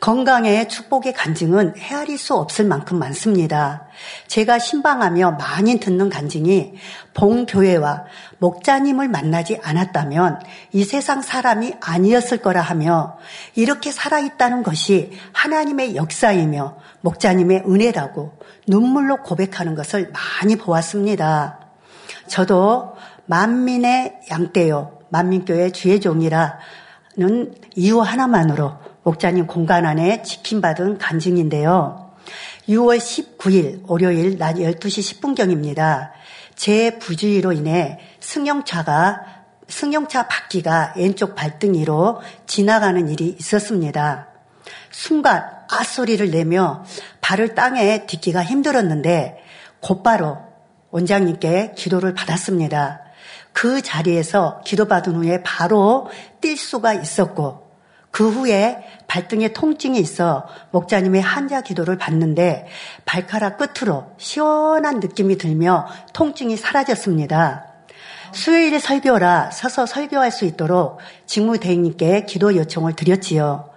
건강의 0.00 0.68
축복의 0.68 1.12
간증은 1.12 1.74
헤아릴 1.76 2.18
수 2.18 2.34
없을 2.34 2.64
만큼 2.64 2.98
많습니다. 2.98 3.86
제가 4.26 4.58
신방하며 4.58 5.32
많이 5.32 5.78
듣는 5.78 6.08
간증이 6.08 6.74
봉교회와 7.14 8.04
목자님을 8.38 9.08
만나지 9.08 9.60
않았다면 9.62 10.40
이 10.72 10.84
세상 10.84 11.20
사람이 11.20 11.74
아니었을 11.80 12.38
거라 12.38 12.62
하며 12.62 13.18
이렇게 13.54 13.92
살아있다는 13.92 14.62
것이 14.62 15.12
하나님의 15.32 15.96
역사이며 15.96 16.78
목자님의 17.02 17.64
은혜라고 17.66 18.38
눈물로 18.70 19.22
고백하는 19.22 19.74
것을 19.74 20.12
많이 20.12 20.56
보았습니다. 20.56 21.58
저도 22.28 22.94
만민의 23.26 24.20
양떼요, 24.30 25.00
만민교회 25.10 25.70
주의 25.72 26.00
종이라는 26.00 27.54
이유 27.74 28.00
하나만으로 28.00 28.78
목자님 29.02 29.46
공간 29.46 29.86
안에 29.86 30.22
지킴받은 30.22 30.98
간증인데요. 30.98 32.12
6월 32.68 32.98
19일 32.98 33.82
월요일 33.88 34.38
낮 34.38 34.54
12시 34.54 35.20
10분경입니다. 35.20 36.12
제 36.54 36.98
부주의로 36.98 37.52
인해 37.52 37.98
승용차가 38.20 39.24
승용차 39.66 40.28
바퀴가 40.28 40.94
왼쪽 40.96 41.34
발등 41.34 41.74
위로 41.74 42.20
지나가는 42.46 43.08
일이 43.08 43.36
있었습니다. 43.38 44.28
순간 44.90 45.44
아 45.70 45.84
소리를 45.84 46.30
내며 46.30 46.84
발을 47.30 47.54
땅에 47.54 48.06
딛기가 48.06 48.42
힘들었는데 48.42 49.38
곧바로 49.78 50.38
원장님께 50.90 51.74
기도를 51.76 52.12
받았습니다. 52.12 53.02
그 53.52 53.82
자리에서 53.82 54.62
기도받은 54.64 55.14
후에 55.14 55.44
바로 55.44 56.08
뛸 56.40 56.56
수가 56.56 56.92
있었고 56.92 57.70
그 58.10 58.28
후에 58.28 58.84
발등에 59.06 59.52
통증이 59.52 60.00
있어 60.00 60.44
목자님의 60.72 61.22
한자 61.22 61.60
기도를 61.60 61.98
받는데 61.98 62.66
발가락 63.04 63.58
끝으로 63.58 64.10
시원한 64.18 64.98
느낌이 64.98 65.38
들며 65.38 65.86
통증이 66.12 66.56
사라졌습니다. 66.56 67.66
수요일에 68.32 68.80
설교라 68.80 69.52
서서 69.52 69.86
설교할 69.86 70.32
수 70.32 70.46
있도록 70.46 70.98
직무대행님께 71.26 72.24
기도 72.24 72.56
요청을 72.56 72.96
드렸지요. 72.96 73.69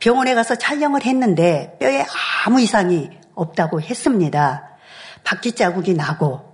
병원에 0.00 0.34
가서 0.34 0.56
촬영을 0.56 1.04
했는데 1.04 1.76
뼈에 1.78 2.04
아무 2.44 2.60
이상이 2.60 3.10
없다고 3.34 3.80
했습니다. 3.80 4.66
바퀴 5.22 5.52
자국이 5.52 5.94
나고 5.94 6.50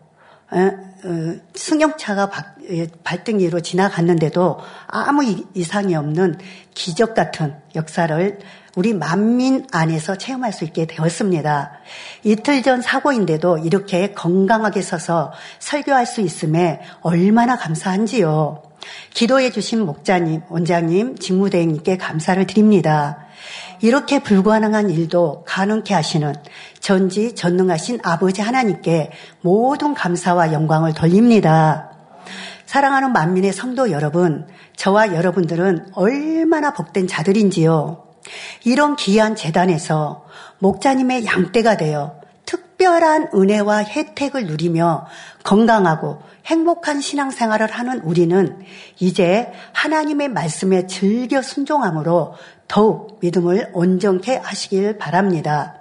어, 0.50 0.58
어, 0.58 1.34
승용차가 1.54 2.30
발등 3.04 3.38
위로 3.38 3.60
지나갔는데도 3.60 4.58
아무 4.88 5.24
이상이 5.54 5.94
없는 5.94 6.38
기적 6.74 7.14
같은 7.14 7.54
역사를 7.74 8.38
우리 8.74 8.92
만민 8.92 9.66
안에서 9.72 10.16
체험할 10.16 10.52
수 10.52 10.64
있게 10.64 10.86
되었습니다. 10.86 11.72
이틀 12.24 12.62
전 12.62 12.82
사고인데도 12.82 13.58
이렇게 13.58 14.12
건강하게 14.12 14.82
서서 14.82 15.32
설교할 15.60 16.06
수 16.06 16.20
있음에 16.20 16.80
얼마나 17.00 17.56
감사한지요. 17.56 18.62
기도해 19.10 19.50
주신 19.50 19.84
목자님, 19.84 20.42
원장님, 20.48 21.18
직무대행님께 21.18 21.96
감사를 21.96 22.46
드립니다. 22.46 23.25
이렇게 23.80 24.23
불가능한 24.23 24.90
일도 24.90 25.45
가능케 25.47 25.95
하시는 25.95 26.35
전지 26.80 27.35
전능하신 27.35 28.00
아버지 28.02 28.42
하나님께 28.42 29.11
모든 29.40 29.95
감사와 29.95 30.52
영광을 30.52 30.95
돌립니다. 30.95 31.90
사랑하는 32.66 33.12
만민의 33.12 33.52
성도 33.52 33.90
여러분, 33.90 34.47
저와 34.76 35.14
여러분들은 35.14 35.90
얼마나 35.92 36.73
복된 36.73 37.06
자들인지요. 37.06 38.04
이런 38.64 38.97
귀한 38.97 39.37
재단에서 39.37 40.25
목자님의 40.59 41.26
양떼가 41.26 41.76
되어 41.76 42.21
특별한 42.76 43.31
은혜와 43.35 43.85
혜택을 43.85 44.46
누리며 44.46 45.07
건강하고 45.44 46.20
행복한 46.44 47.00
신앙생활을 47.00 47.70
하는 47.70 48.00
우리는 48.00 48.59
이제 48.98 49.50
하나님의 49.72 50.29
말씀에 50.29 50.87
즐겨 50.87 51.42
순종함으로 51.42 52.35
더욱 52.68 53.18
믿음을 53.20 53.70
온전케 53.72 54.37
하시길 54.37 54.98
바랍니다. 54.98 55.77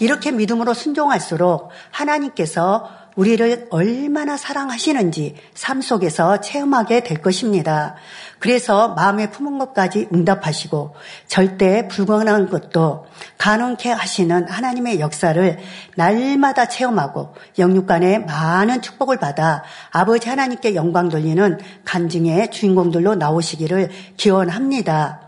이렇게 0.00 0.30
믿음으로 0.30 0.74
순종할수록 0.74 1.70
하나님께서 1.90 2.90
우리를 3.16 3.68
얼마나 3.70 4.36
사랑하시는지 4.36 5.36
삶 5.54 5.80
속에서 5.80 6.40
체험하게 6.40 7.04
될 7.04 7.22
것입니다. 7.22 7.94
그래서 8.44 8.88
마음에 8.88 9.30
품은 9.30 9.56
것까지 9.56 10.08
응답하시고 10.12 10.94
절대 11.26 11.88
불가능한 11.88 12.50
것도 12.50 13.06
가능케 13.38 13.90
하시는 13.90 14.46
하나님의 14.46 15.00
역사를 15.00 15.58
날마다 15.96 16.68
체험하고 16.68 17.32
영육간에 17.58 18.18
많은 18.18 18.82
축복을 18.82 19.16
받아 19.16 19.62
아버지 19.90 20.28
하나님께 20.28 20.74
영광 20.74 21.08
돌리는 21.08 21.58
간증의 21.86 22.50
주인공들로 22.50 23.14
나오시기를 23.14 23.88
기원합니다. 24.18 25.20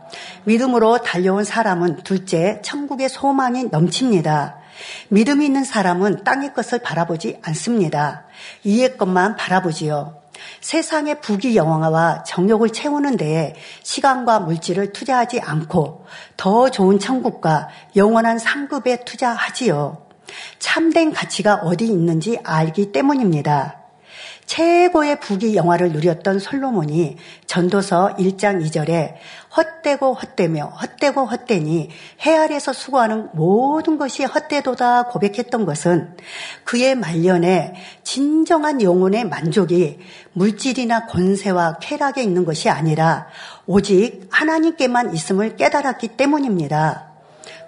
믿음으로 0.44 0.98
달려온 0.98 1.44
사람은 1.44 2.02
둘째 2.02 2.61
천국의 2.62 3.09
소망이 3.09 3.68
넘칩니다. 3.70 4.57
믿음이 5.09 5.46
있는 5.46 5.64
사람은 5.64 6.22
땅의 6.22 6.52
것을 6.52 6.81
바라보지 6.81 7.38
않습니다. 7.40 8.24
이의 8.62 8.98
것만 8.98 9.37
바라보지요. 9.37 10.26
세상의 10.61 11.20
부귀영화와 11.20 12.25
정욕을 12.25 12.70
채우는 12.70 13.16
데에 13.16 13.55
시간과 13.83 14.40
물질을 14.40 14.92
투자하지 14.92 15.40
않고 15.40 16.07
더 16.37 16.70
좋은 16.70 16.99
천국과 16.99 17.68
영원한 17.96 18.38
상급에 18.38 19.05
투자하지요. 19.05 20.07
참된 20.59 21.12
가치가 21.12 21.57
어디 21.57 21.87
있는지 21.87 22.38
알기 22.42 22.92
때문입니다. 22.92 23.86
최고의 24.47 25.19
부귀 25.21 25.57
영화를 25.57 25.91
누렸던 25.93 26.39
솔로몬이 26.39 27.17
전도서 27.47 28.17
1장 28.19 28.65
2절에 28.65 29.15
헛되고 29.57 30.15
헛되며 30.15 30.67
헛되고 30.67 31.27
헛되니 31.27 31.91
해 32.25 32.37
아래서 32.37 32.73
수고하는 32.73 33.29
모든 33.33 33.99
것이 33.99 34.25
헛되도다 34.25 35.09
고백했던 35.09 35.67
것은 35.67 36.17
그의 36.65 36.95
말년에 36.95 37.75
진정한 38.05 38.81
영혼의 38.81 39.25
만족이 39.29 39.99
물질이나 40.33 41.07
권세와 41.07 41.79
쾌락에 41.81 42.23
있는 42.23 42.45
것이 42.45 42.71
아니라 42.71 43.27
오직 43.67 44.29
하나님께만 44.31 45.13
있음을 45.13 45.57
깨달았기 45.57 46.09
때문입니다. 46.17 47.15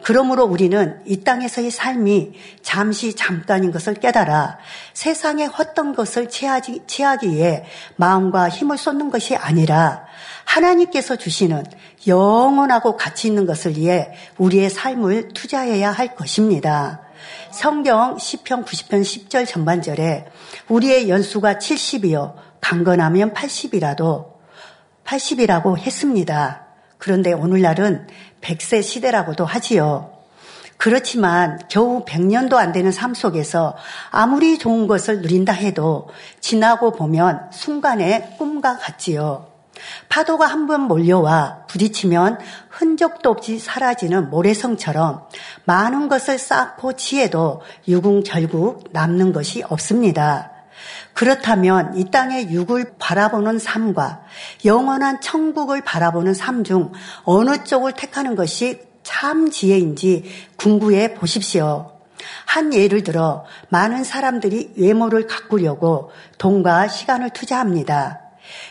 그러므로 0.02 0.44
우리는 0.44 1.00
이 1.06 1.22
땅에서의 1.22 1.70
삶이 1.70 2.32
잠시 2.62 3.14
잠깐인 3.14 3.72
것을 3.72 3.94
깨달아 3.94 4.58
세상의 4.94 5.48
헛던 5.48 5.94
것을 5.94 6.28
취하기, 6.28 6.82
취하기 6.86 7.28
위해 7.28 7.64
마음과 7.96 8.48
힘을 8.48 8.78
쏟는 8.78 9.10
것이 9.10 9.36
아니라 9.36 10.04
하나님께서 10.44 11.16
주시는 11.16 11.64
영원하고 12.06 12.96
가치 12.96 13.28
있는 13.28 13.44
것을 13.44 13.76
위해 13.76 14.12
우리의 14.38 14.70
삶을 14.70 15.28
투자해야 15.34 15.90
할 15.90 16.14
것입니다. 16.14 17.02
성경 17.50 18.16
10편 18.16 18.64
90편 18.64 19.02
10절 19.02 19.46
전반절에 19.46 20.26
우리의 20.68 21.08
연수가 21.08 21.54
70이요 21.54 22.34
강건하면 22.60 23.34
80이라도 23.34 24.38
80이라고 25.04 25.78
했습니다. 25.78 26.66
그런데 26.98 27.32
오늘날은 27.32 28.06
100세 28.40 28.82
시대라고도 28.82 29.44
하지요. 29.44 30.12
그렇지만 30.76 31.58
겨우 31.68 32.04
100년도 32.04 32.54
안 32.54 32.72
되는 32.72 32.92
삶 32.92 33.12
속에서 33.12 33.76
아무리 34.10 34.58
좋은 34.58 34.86
것을 34.86 35.22
누린다 35.22 35.52
해도 35.52 36.08
지나고 36.40 36.92
보면 36.92 37.50
순간의 37.50 38.36
꿈과 38.38 38.78
같지요. 38.78 39.48
파도가 40.08 40.46
한 40.46 40.66
번 40.66 40.82
몰려와 40.82 41.66
부딪히면 41.68 42.38
흔적도 42.68 43.30
없이 43.30 43.58
사라지는 43.58 44.28
모래성처럼 44.30 45.22
많은 45.64 46.08
것을 46.08 46.38
쌓고 46.38 46.94
치해도 46.94 47.62
유궁 47.86 48.22
결국 48.24 48.84
남는 48.92 49.32
것이 49.32 49.62
없습니다. 49.62 50.57
그렇다면 51.14 51.96
이 51.96 52.10
땅의 52.10 52.50
육을 52.50 52.94
바라보는 52.98 53.58
삶과 53.58 54.22
영원한 54.64 55.20
천국을 55.20 55.82
바라보는 55.82 56.34
삶 56.34 56.64
중 56.64 56.92
어느 57.24 57.64
쪽을 57.64 57.92
택하는 57.92 58.34
것이 58.36 58.80
참 59.02 59.50
지혜인지 59.50 60.24
궁구해 60.56 61.14
보십시오. 61.14 61.92
한 62.46 62.74
예를 62.74 63.02
들어 63.04 63.44
많은 63.68 64.04
사람들이 64.04 64.72
외모를 64.76 65.26
가꾸려고 65.26 66.10
돈과 66.38 66.88
시간을 66.88 67.30
투자합니다. 67.30 68.20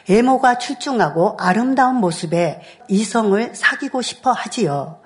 외모가 0.09 0.57
출중하고 0.57 1.37
아름다운 1.39 1.95
모습에 1.95 2.61
이성을 2.87 3.51
사귀고 3.55 4.01
싶어 4.01 4.31
하지요. 4.31 4.99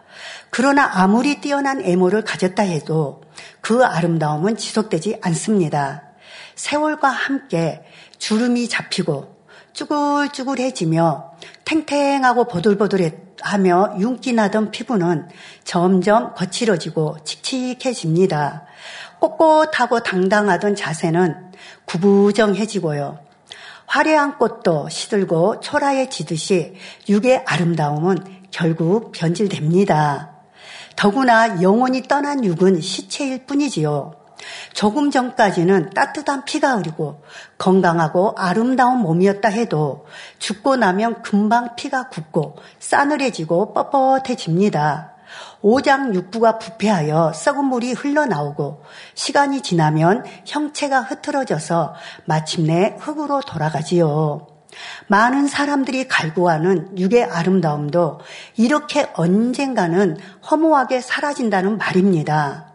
그러나 0.50 0.90
아무리 0.94 1.40
뛰어난 1.40 1.80
외모를 1.80 2.24
가졌다 2.24 2.62
해도 2.64 3.22
그 3.62 3.84
아름다움은 3.84 4.58
지속되지 4.58 5.20
않습니다. 5.22 6.11
세월과 6.62 7.10
함께 7.10 7.82
주름이 8.20 8.70
잡히고 8.70 9.36
쭈글쭈글해지며 9.74 11.32
탱탱하고 11.66 12.46
보들보들하며 12.46 13.96
윤기 14.00 14.34
나던 14.34 14.70
피부는 14.70 15.28
점점 15.64 16.36
거칠어지고 16.36 17.24
칙칙해집니다. 17.24 18.66
꼿꼿하고 19.20 20.02
당당하던 20.02 20.76
자세는 20.76 21.52
구부정해지고요. 21.86 23.18
화려한 23.88 24.38
꽃도 24.38 24.88
시들고 24.90 25.62
초라해지듯이 25.62 26.76
육의 27.10 27.44
아름다움은 27.48 28.18
결국 28.52 29.12
변질됩니다. 29.14 30.30
더구나 30.96 31.64
영원히 31.64 32.04
떠난 32.04 32.46
육은 32.46 32.82
시체일 32.82 33.48
뿐이지요. 33.48 34.21
조금 34.74 35.12
전까지는 35.12 35.92
따뜻한 35.92 36.46
피가 36.46 36.78
흐르고 36.78 37.24
건강하고 37.58 38.36
아름다운 38.38 39.00
몸이었다 39.00 39.50
해도 39.50 40.06
죽고 40.40 40.76
나면 40.76 41.22
금방 41.22 41.76
피가 41.76 42.10
굳고 42.10 42.58
싸늘해지고 42.80 43.74
뻣뻣해집니다. 43.74 45.12
오장 45.62 46.14
육부가 46.14 46.58
부패하여 46.58 47.34
썩은 47.34 47.66
물이 47.66 47.94
흘러나오고 47.94 48.84
시간이 49.14 49.62
지나면 49.62 50.26
형체가 50.46 51.02
흐트러져서 51.02 51.96
마침내 52.26 52.96
흙으로 53.00 53.42
돌아가지요. 53.42 54.48
많은 55.08 55.48
사람들이 55.48 56.08
갈구하는 56.08 56.98
육의 56.98 57.26
아름다움도 57.26 58.20
이렇게 58.58 59.10
언젠가는 59.14 60.18
허무하게 60.50 61.02
사라진다는 61.02 61.78
말입니다. 61.78 62.71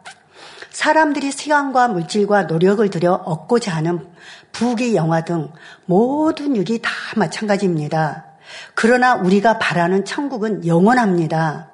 사람들이 0.76 1.32
시간과 1.32 1.88
물질과 1.88 2.42
노력을 2.42 2.86
들여 2.90 3.22
얻고자 3.24 3.74
하는 3.74 4.06
부귀 4.52 4.94
영화 4.94 5.24
등 5.24 5.50
모든 5.86 6.54
육이 6.54 6.82
다 6.82 6.90
마찬가지입니다. 7.16 8.26
그러나 8.74 9.14
우리가 9.14 9.58
바라는 9.58 10.04
천국은 10.04 10.66
영원합니다. 10.66 11.70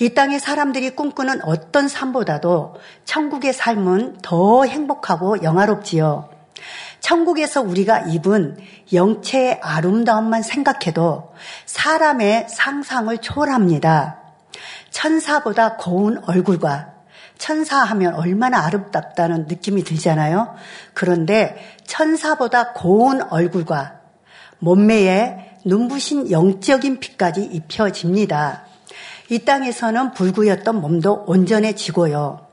이 0.00 0.10
땅의 0.10 0.38
사람들이 0.38 0.90
꿈꾸는 0.90 1.44
어떤 1.44 1.88
삶보다도 1.88 2.74
천국의 3.06 3.54
삶은 3.54 4.18
더 4.20 4.66
행복하고 4.66 5.42
영화롭지요. 5.42 6.28
천국에서 7.00 7.62
우리가 7.62 8.00
입은 8.00 8.58
영체의 8.92 9.60
아름다움만 9.62 10.42
생각해도 10.42 11.32
사람의 11.64 12.48
상상을 12.50 13.16
초월합니다. 13.16 14.18
천사보다 14.90 15.76
고운 15.78 16.22
얼굴과 16.26 16.95
천사 17.38 17.78
하면 17.78 18.14
얼마나 18.14 18.64
아름답다는 18.64 19.46
느낌이 19.46 19.84
들잖아요. 19.84 20.54
그런데 20.94 21.56
천사보다 21.86 22.72
고운 22.72 23.22
얼굴과 23.22 24.00
몸매에 24.58 25.58
눈부신 25.64 26.30
영적인 26.30 27.00
빛까지 27.00 27.42
입혀집니다. 27.42 28.64
이 29.28 29.40
땅에서는 29.40 30.12
불구였던 30.12 30.80
몸도 30.80 31.24
온전해지고요. 31.26 32.46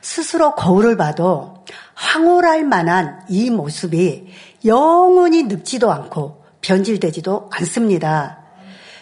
스스로 0.00 0.54
거울을 0.54 0.96
봐도 0.96 1.64
황홀할 1.94 2.64
만한 2.64 3.24
이 3.28 3.50
모습이 3.50 4.28
영원히 4.64 5.44
늙지도 5.44 5.90
않고 5.90 6.44
변질되지도 6.60 7.50
않습니다. 7.52 8.38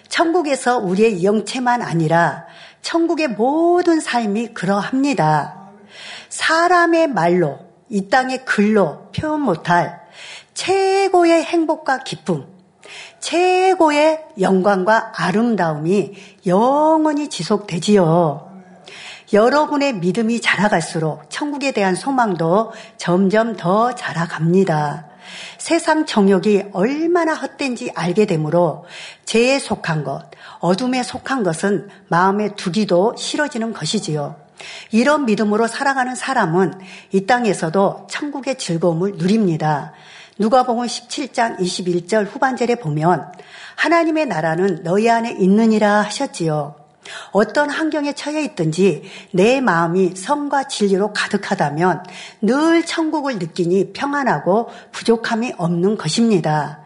천국에서 0.09 0.79
우리의 0.79 1.25
영체만 1.25 1.83
아니라 1.83 2.45
천국의 2.83 3.29
모든 3.29 4.01
삶이 4.01 4.49
그러합니다. 4.49 5.71
사람의 6.29 7.09
말로 7.09 7.59
이 7.89 8.09
땅의 8.09 8.45
글로 8.45 9.11
표현 9.17 9.41
못할 9.41 10.01
최고의 10.55 11.45
행복과 11.45 11.99
기쁨, 12.05 12.47
최고의 13.21 14.25
영광과 14.41 15.13
아름다움이 15.17 16.15
영원히 16.47 17.29
지속되지요. 17.29 18.51
여러분의 19.33 19.95
믿음이 19.95 20.41
자라갈수록 20.41 21.31
천국에 21.31 21.73
대한 21.73 21.95
소망도 21.95 22.73
점점 22.99 23.57
더 23.57 23.95
자라갑니다. 23.95 25.07
세상 25.57 26.05
정욕이 26.05 26.65
얼마나 26.73 27.35
헛된지 27.35 27.91
알게 27.95 28.27
되므로 28.27 28.85
죄에 29.25 29.59
속한 29.59 30.05
것, 30.05 30.31
어둠에 30.63 31.03
속한 31.03 31.43
것은 31.43 31.89
마음에 32.07 32.55
두기도 32.55 33.15
싫어지는 33.19 33.73
것이지요. 33.73 34.37
이런 34.93 35.27
믿음으로 35.27 35.67
살아가는 35.67 36.15
사람은 36.15 36.75
이 37.11 37.27
땅에서도 37.27 38.07
천국의 38.09 38.59
즐거움을 38.59 39.15
누립니다. 39.17 39.93
누가복음 40.39 40.87
17장 40.87 41.59
21절 41.59 42.27
후반절에 42.33 42.77
보면 42.77 43.33
하나님의 43.75 44.27
나라는 44.27 44.85
너희 44.85 45.11
안에 45.11 45.33
있느니라 45.33 46.03
하셨지요. 46.03 46.77
어떤 47.33 47.69
환경에 47.69 48.13
처해 48.13 48.45
있든지 48.45 49.03
내 49.33 49.61
마음이 49.61 50.15
성과 50.15 50.69
진리로 50.69 51.13
가득하다면 51.13 52.05
늘 52.43 52.87
천국을 52.87 53.41
느끼니 53.41 53.93
평안하고 53.93 54.71
부족함이 54.93 55.55
없는 55.59 55.97
것입니다. 55.99 56.82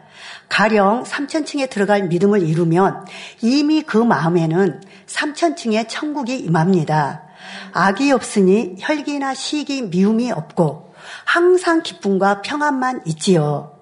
가령 0.49 1.03
3천층에 1.03 1.69
들어갈 1.69 2.03
믿음을 2.03 2.41
이루면 2.41 3.05
이미 3.41 3.81
그 3.81 3.97
마음에는 3.97 4.81
3천층의 5.05 5.87
천국이 5.87 6.37
임합니다. 6.37 7.23
악이 7.73 8.11
없으니 8.11 8.75
혈기나 8.79 9.33
시기, 9.33 9.83
미움이 9.83 10.31
없고 10.31 10.93
항상 11.25 11.83
기쁨과 11.83 12.41
평안만 12.41 13.01
있지요. 13.05 13.77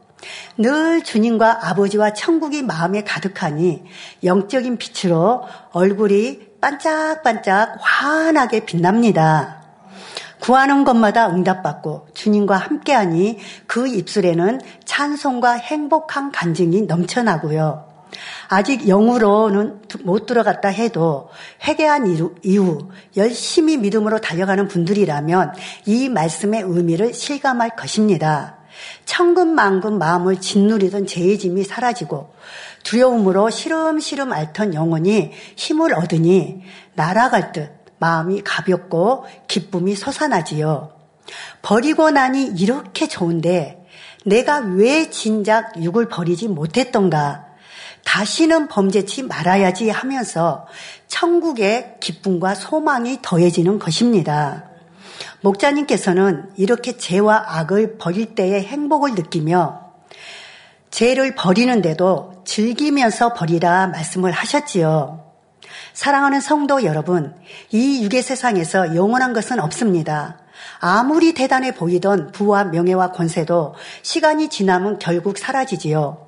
늘 0.57 1.03
주님과 1.03 1.69
아버지와 1.69 2.13
천국이 2.13 2.63
마음에 2.63 3.03
가득하니 3.03 3.83
영적인 4.23 4.77
빛으로 4.77 5.43
얼굴이 5.71 6.55
반짝반짝 6.61 7.77
환하게 7.79 8.65
빛납니다. 8.65 9.63
구하는 10.39 10.83
것마다 10.83 11.29
응답받고 11.29 12.07
주님과 12.25 12.57
함께하니 12.57 13.37
그 13.67 13.87
입술에는 13.87 14.59
찬송과 14.83 15.53
행복한 15.53 16.31
간증이 16.31 16.83
넘쳐나고요. 16.83 17.85
아직 18.47 18.87
영으로는 18.87 19.81
못 20.03 20.25
들어갔다 20.25 20.69
해도 20.69 21.29
회개한 21.67 22.33
이후 22.43 22.89
열심히 23.15 23.77
믿음으로 23.77 24.21
달려가는 24.21 24.67
분들이라면 24.67 25.53
이 25.85 26.09
말씀의 26.09 26.63
의미를 26.65 27.13
실감할 27.13 27.75
것입니다. 27.75 28.57
천근만근 29.05 29.99
마음을 29.99 30.41
짓누리던 30.41 31.05
죄의 31.05 31.37
짐이 31.37 31.63
사라지고 31.63 32.33
두려움으로 32.83 33.51
시름시름 33.51 34.33
앓던 34.33 34.73
영혼이 34.73 35.31
힘을 35.55 35.93
얻으니 35.93 36.61
날아갈 36.95 37.51
듯 37.51 37.71
마음이 37.99 38.41
가볍고 38.41 39.25
기쁨이 39.47 39.95
솟아나지요. 39.95 40.94
버리고 41.61 42.11
나니 42.11 42.45
이렇게 42.45 43.07
좋은데 43.07 43.85
내가 44.25 44.57
왜 44.59 45.09
진작 45.09 45.81
육을 45.81 46.07
버리지 46.07 46.47
못했던가? 46.47 47.45
다시는 48.03 48.67
범죄치 48.67 49.23
말아야지 49.23 49.89
하면서 49.89 50.67
천국의 51.07 51.95
기쁨과 51.99 52.55
소망이 52.55 53.19
더해지는 53.21 53.79
것입니다. 53.79 54.69
목자님께서는 55.41 56.51
이렇게 56.57 56.97
죄와 56.97 57.43
악을 57.47 57.97
버릴 57.97 58.35
때의 58.35 58.63
행복을 58.63 59.15
느끼며 59.15 59.85
죄를 60.91 61.35
버리는데도 61.35 62.43
즐기면서 62.45 63.33
버리라 63.33 63.87
말씀을 63.87 64.31
하셨지요. 64.31 65.25
사랑하는 65.93 66.41
성도 66.41 66.83
여러분, 66.83 67.35
이 67.71 68.03
육의 68.03 68.21
세상에서 68.21 68.95
영원한 68.95 69.33
것은 69.33 69.59
없습니다. 69.59 70.39
아무리 70.79 71.33
대단해 71.33 71.73
보이던 71.73 72.31
부와 72.31 72.65
명예와 72.65 73.11
권세도 73.11 73.75
시간이 74.01 74.49
지나면 74.49 74.99
결국 74.99 75.37
사라지지요. 75.37 76.25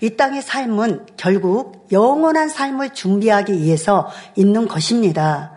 이 0.00 0.16
땅의 0.16 0.42
삶은 0.42 1.06
결국 1.16 1.86
영원한 1.92 2.48
삶을 2.48 2.90
준비하기 2.90 3.60
위해서 3.60 4.10
있는 4.36 4.66
것입니다. 4.66 5.52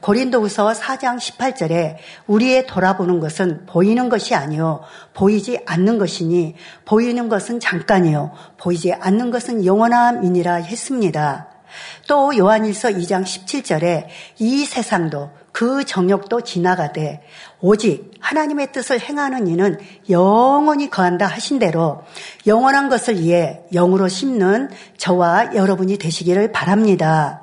고린도후서 0.00 0.72
4장 0.72 1.18
18절에 1.18 1.96
우리의 2.26 2.66
돌아보는 2.66 3.20
것은 3.20 3.66
보이는 3.66 4.08
것이 4.08 4.34
아니요 4.34 4.82
보이지 5.12 5.60
않는 5.66 5.98
것이니 5.98 6.54
보이는 6.84 7.28
것은 7.28 7.58
잠깐이요 7.58 8.32
보이지 8.58 8.92
않는 8.92 9.30
것은 9.30 9.64
영원함이니라 9.64 10.54
했습니다. 10.54 11.48
또 12.06 12.36
요한일서 12.36 12.90
2장 12.90 13.24
17절에 13.24 14.06
이 14.38 14.64
세상도 14.64 15.30
그 15.52 15.84
정욕도 15.84 16.42
지나가되 16.42 17.20
오직 17.60 18.12
하나님의 18.20 18.72
뜻을 18.72 19.00
행하는 19.00 19.48
이는 19.48 19.78
영원히 20.10 20.90
거한다 20.90 21.26
하신 21.26 21.58
대로 21.58 22.02
영원한 22.46 22.88
것을 22.88 23.20
위해 23.20 23.60
영으로 23.72 24.08
심는 24.08 24.70
저와 24.96 25.54
여러분이 25.54 25.98
되시기를 25.98 26.52
바랍니다. 26.52 27.42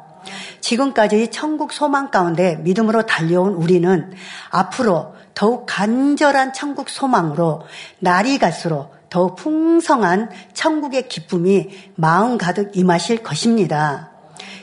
지금까지 0.62 1.30
천국 1.30 1.73
소망 1.73 2.12
가운데 2.12 2.56
믿음으로 2.58 3.04
달려온 3.06 3.54
우리는 3.54 4.13
앞으로 4.49 5.13
더욱 5.34 5.65
간절한 5.67 6.54
천국 6.54 6.89
소망으로 6.89 7.63
날이 7.99 8.38
갈수록 8.39 8.95
더욱 9.10 9.36
풍성한 9.36 10.30
천국의 10.54 11.08
기쁨이 11.08 11.69
마음 11.95 12.38
가득 12.38 12.75
임하실 12.75 13.21
것입니다. 13.21 14.12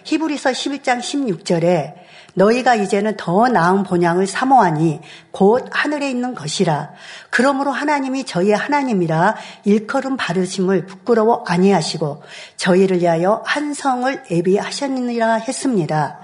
히브리서 0.04 0.50
11장 0.50 0.98
16절에 0.98 2.01
너희가 2.34 2.74
이제는 2.74 3.16
더 3.16 3.48
나은 3.48 3.82
본향을 3.82 4.26
사모하니 4.26 5.00
곧 5.30 5.66
하늘에 5.70 6.10
있는 6.10 6.34
것이라. 6.34 6.92
그러므로 7.30 7.70
하나님이 7.70 8.24
저희의 8.24 8.56
하나님이라 8.56 9.36
일컬음 9.64 10.16
바르심을 10.16 10.86
부끄러워 10.86 11.44
아니하시고 11.46 12.22
저희를 12.56 13.00
위하여 13.00 13.42
한 13.44 13.74
성을 13.74 14.24
예비하셨느니라 14.30 15.34
했습니다. 15.34 16.18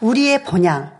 우리의 0.00 0.44
본향, 0.44 0.92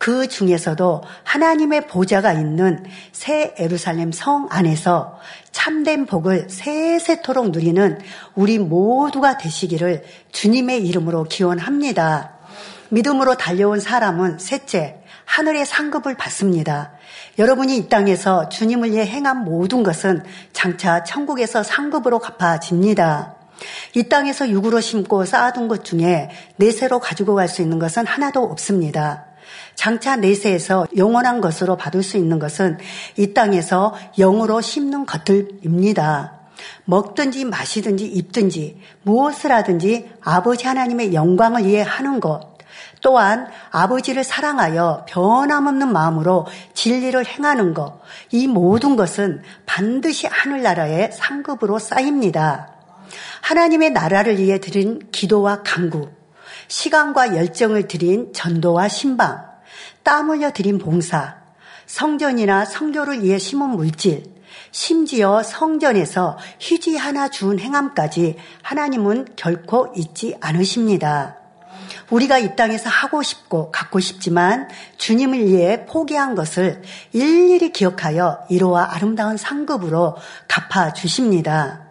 그 0.00 0.28
중에서도 0.28 1.02
하나님의 1.24 1.86
보좌가 1.86 2.32
있는 2.32 2.84
새 3.12 3.54
에루살렘 3.58 4.12
성 4.12 4.46
안에서 4.50 5.18
참된 5.52 6.06
복을 6.06 6.48
세세토록 6.48 7.50
누리는 7.50 7.98
우리 8.34 8.58
모두가 8.58 9.36
되시기를 9.36 10.04
주님의 10.32 10.86
이름으로 10.86 11.24
기원합니다. 11.24 12.39
믿음으로 12.90 13.36
달려온 13.36 13.80
사람은 13.80 14.38
셋째, 14.38 15.02
하늘의 15.24 15.64
상급을 15.64 16.16
받습니다. 16.16 16.92
여러분이 17.38 17.76
이 17.76 17.88
땅에서 17.88 18.48
주님을 18.48 18.92
위해 18.92 19.06
행한 19.06 19.44
모든 19.44 19.82
것은 19.82 20.24
장차 20.52 21.04
천국에서 21.04 21.62
상급으로 21.62 22.18
갚아집니다. 22.18 23.36
이 23.94 24.04
땅에서 24.04 24.48
육으로 24.48 24.80
심고 24.80 25.24
쌓아둔 25.24 25.68
것 25.68 25.84
중에 25.84 26.30
내세로 26.56 26.98
가지고 26.98 27.34
갈 27.34 27.48
수 27.48 27.62
있는 27.62 27.78
것은 27.78 28.06
하나도 28.06 28.42
없습니다. 28.42 29.26
장차 29.74 30.16
내세에서 30.16 30.86
영원한 30.96 31.40
것으로 31.40 31.76
받을 31.76 32.02
수 32.02 32.16
있는 32.16 32.38
것은 32.38 32.78
이 33.16 33.32
땅에서 33.34 33.94
영으로 34.18 34.60
심는 34.60 35.06
것들입니다. 35.06 36.40
먹든지 36.84 37.44
마시든지 37.44 38.04
입든지 38.04 38.80
무엇을 39.02 39.52
하든지 39.52 40.10
아버지 40.22 40.66
하나님의 40.66 41.14
영광을 41.14 41.64
위해 41.64 41.82
하는 41.82 42.20
것. 42.20 42.49
또한 43.00 43.48
아버지를 43.70 44.24
사랑하여 44.24 45.06
변함없는 45.08 45.92
마음으로 45.92 46.46
진리를 46.74 47.24
행하는 47.26 47.74
것. 47.74 48.00
이 48.30 48.46
모든 48.46 48.96
것은 48.96 49.42
반드시 49.66 50.26
하늘나라의 50.26 51.12
상급으로 51.12 51.78
쌓입니다. 51.78 52.74
하나님의 53.42 53.90
나라를 53.90 54.38
위해 54.38 54.60
드린 54.60 55.00
기도와 55.10 55.62
강구, 55.62 56.10
시간과 56.68 57.36
열정을 57.36 57.88
드린 57.88 58.32
전도와 58.32 58.88
신방, 58.88 59.44
땀 60.02 60.30
흘려 60.30 60.52
드린 60.52 60.78
봉사, 60.78 61.36
성전이나 61.86 62.64
성교를 62.64 63.24
위해 63.24 63.38
심은 63.38 63.70
물질, 63.70 64.22
심지어 64.70 65.42
성전에서 65.42 66.38
휴지 66.60 66.96
하나 66.96 67.28
준 67.28 67.58
행함까지 67.58 68.36
하나님은 68.62 69.28
결코 69.34 69.92
잊지 69.96 70.36
않으십니다. 70.40 71.39
우리가 72.10 72.38
이 72.38 72.56
땅에서 72.56 72.90
하고 72.90 73.22
싶고 73.22 73.70
갖고 73.70 74.00
싶지만 74.00 74.68
주님을 74.98 75.46
위해 75.46 75.86
포기한 75.86 76.34
것을 76.34 76.82
일일이 77.12 77.72
기억하여 77.72 78.46
이로와 78.48 78.94
아름다운 78.94 79.36
상급으로 79.36 80.16
갚아 80.48 80.92
주십니다. 80.92 81.86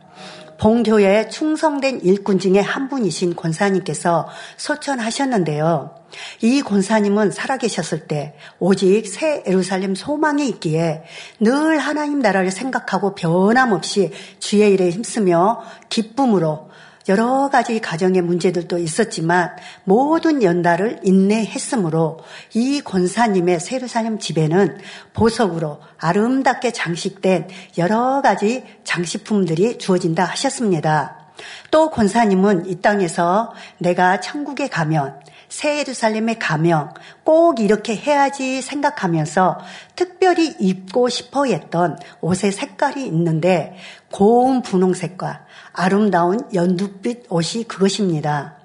봉교에 0.59 1.29
충성된 1.29 2.01
일꾼 2.01 2.37
중에 2.37 2.59
한 2.59 2.89
분이신 2.89 3.35
권사님께서 3.35 4.27
소천하셨는데요. 4.57 5.95
이 6.41 6.61
권사님은 6.61 7.31
살아계셨을 7.31 8.07
때 8.07 8.35
오직 8.59 9.07
새 9.07 9.43
에루살렘 9.45 9.95
소망이 9.95 10.49
있기에 10.49 11.03
늘 11.39 11.77
하나님 11.77 12.19
나라를 12.19 12.51
생각하고 12.51 13.15
변함없이 13.15 14.11
주의 14.39 14.73
일에 14.73 14.89
힘쓰며 14.89 15.61
기쁨으로 15.87 16.68
여러 17.09 17.49
가지 17.49 17.79
가정의 17.81 18.21
문제들도 18.21 18.77
있었지만 18.77 19.55
모든 19.83 20.43
연달을 20.43 20.99
인내했으므로 21.03 22.19
이 22.53 22.81
권사님의 22.81 23.59
세르살렘 23.59 24.19
집에는 24.19 24.77
보석으로 25.13 25.81
아름답게 25.97 26.71
장식된 26.71 27.47
여러 27.79 28.21
가지 28.21 28.63
장식품들이 28.83 29.79
주어진다 29.79 30.23
하셨습니다. 30.23 31.31
또 31.71 31.89
권사님은 31.89 32.67
이 32.67 32.79
땅에서 32.79 33.53
내가 33.79 34.19
천국에 34.19 34.67
가면 34.67 35.19
새 35.49 35.79
예루살렘에 35.79 36.35
가면 36.35 36.93
꼭 37.23 37.59
이렇게 37.59 37.95
해야지 37.95 38.61
생각하면서 38.61 39.57
특별히 39.95 40.55
입고 40.59 41.09
싶어 41.09 41.45
했던 41.45 41.97
옷의 42.21 42.51
색깔이 42.51 43.03
있는데 43.07 43.75
고운 44.11 44.61
분홍색과 44.61 45.45
아름다운 45.79 46.41
연두빛 46.53 47.27
옷이 47.29 47.63
그것입니다. 47.63 48.55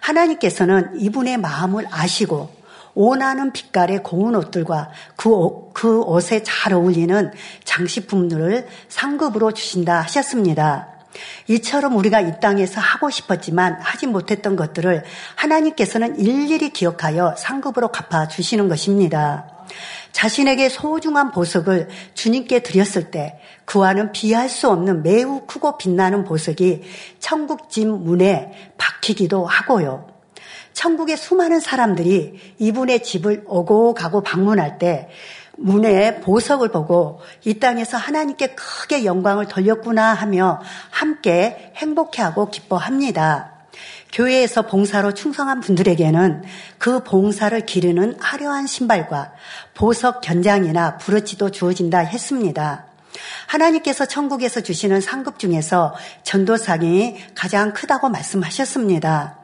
하나님께서는 0.00 1.00
이분의 1.00 1.38
마음을 1.38 1.86
아시고 1.90 2.54
원하는 2.94 3.52
빛깔의 3.52 4.02
고운 4.04 4.36
옷들과 4.36 4.90
그, 5.16 5.30
옷, 5.30 5.72
그 5.72 6.00
옷에 6.02 6.42
잘 6.44 6.72
어울리는 6.72 7.32
장식품들을 7.64 8.68
상급으로 8.88 9.52
주신다 9.52 10.00
하셨습니다. 10.02 10.88
이처럼 11.48 11.96
우리가 11.96 12.20
이 12.20 12.40
땅에서 12.40 12.80
하고 12.80 13.10
싶었지만 13.10 13.78
하지 13.80 14.06
못했던 14.06 14.54
것들을 14.54 15.02
하나님께서는 15.34 16.20
일일이 16.20 16.70
기억하여 16.70 17.34
상급으로 17.36 17.88
갚아 17.88 18.28
주시는 18.28 18.68
것입니다. 18.68 19.46
자신에게 20.12 20.68
소중한 20.68 21.30
보석을 21.30 21.88
주님께 22.14 22.60
드렸을 22.60 23.10
때 23.10 23.38
그와는 23.64 24.12
비할 24.12 24.48
수 24.48 24.68
없는 24.68 25.02
매우 25.02 25.46
크고 25.46 25.78
빛나는 25.78 26.24
보석이 26.24 26.82
천국 27.18 27.70
집 27.70 27.88
문에 27.88 28.72
박히기도 28.78 29.46
하고요. 29.46 30.06
천국의 30.72 31.16
수많은 31.16 31.60
사람들이 31.60 32.38
이분의 32.58 33.02
집을 33.02 33.44
오고 33.46 33.94
가고 33.94 34.22
방문할 34.22 34.78
때 34.78 35.08
문에 35.56 36.20
보석을 36.20 36.70
보고 36.70 37.20
이 37.44 37.58
땅에서 37.58 37.96
하나님께 37.96 38.54
크게 38.54 39.04
영광을 39.04 39.46
돌렸구나 39.46 40.14
하며 40.14 40.60
함께 40.90 41.72
행복해하고 41.76 42.50
기뻐합니다. 42.50 43.51
교회에서 44.12 44.62
봉사로 44.62 45.14
충성한 45.14 45.60
분들에게는 45.60 46.42
그 46.78 47.02
봉사를 47.02 47.58
기르는 47.64 48.16
화려한 48.20 48.66
신발과 48.66 49.32
보석 49.74 50.20
견장이나 50.20 50.98
부러치도 50.98 51.50
주어진다 51.50 51.98
했습니다. 51.98 52.86
하나님께서 53.46 54.06
천국에서 54.06 54.60
주시는 54.60 55.00
상급 55.00 55.38
중에서 55.38 55.94
전도상이 56.22 57.16
가장 57.34 57.72
크다고 57.72 58.08
말씀하셨습니다. 58.08 59.41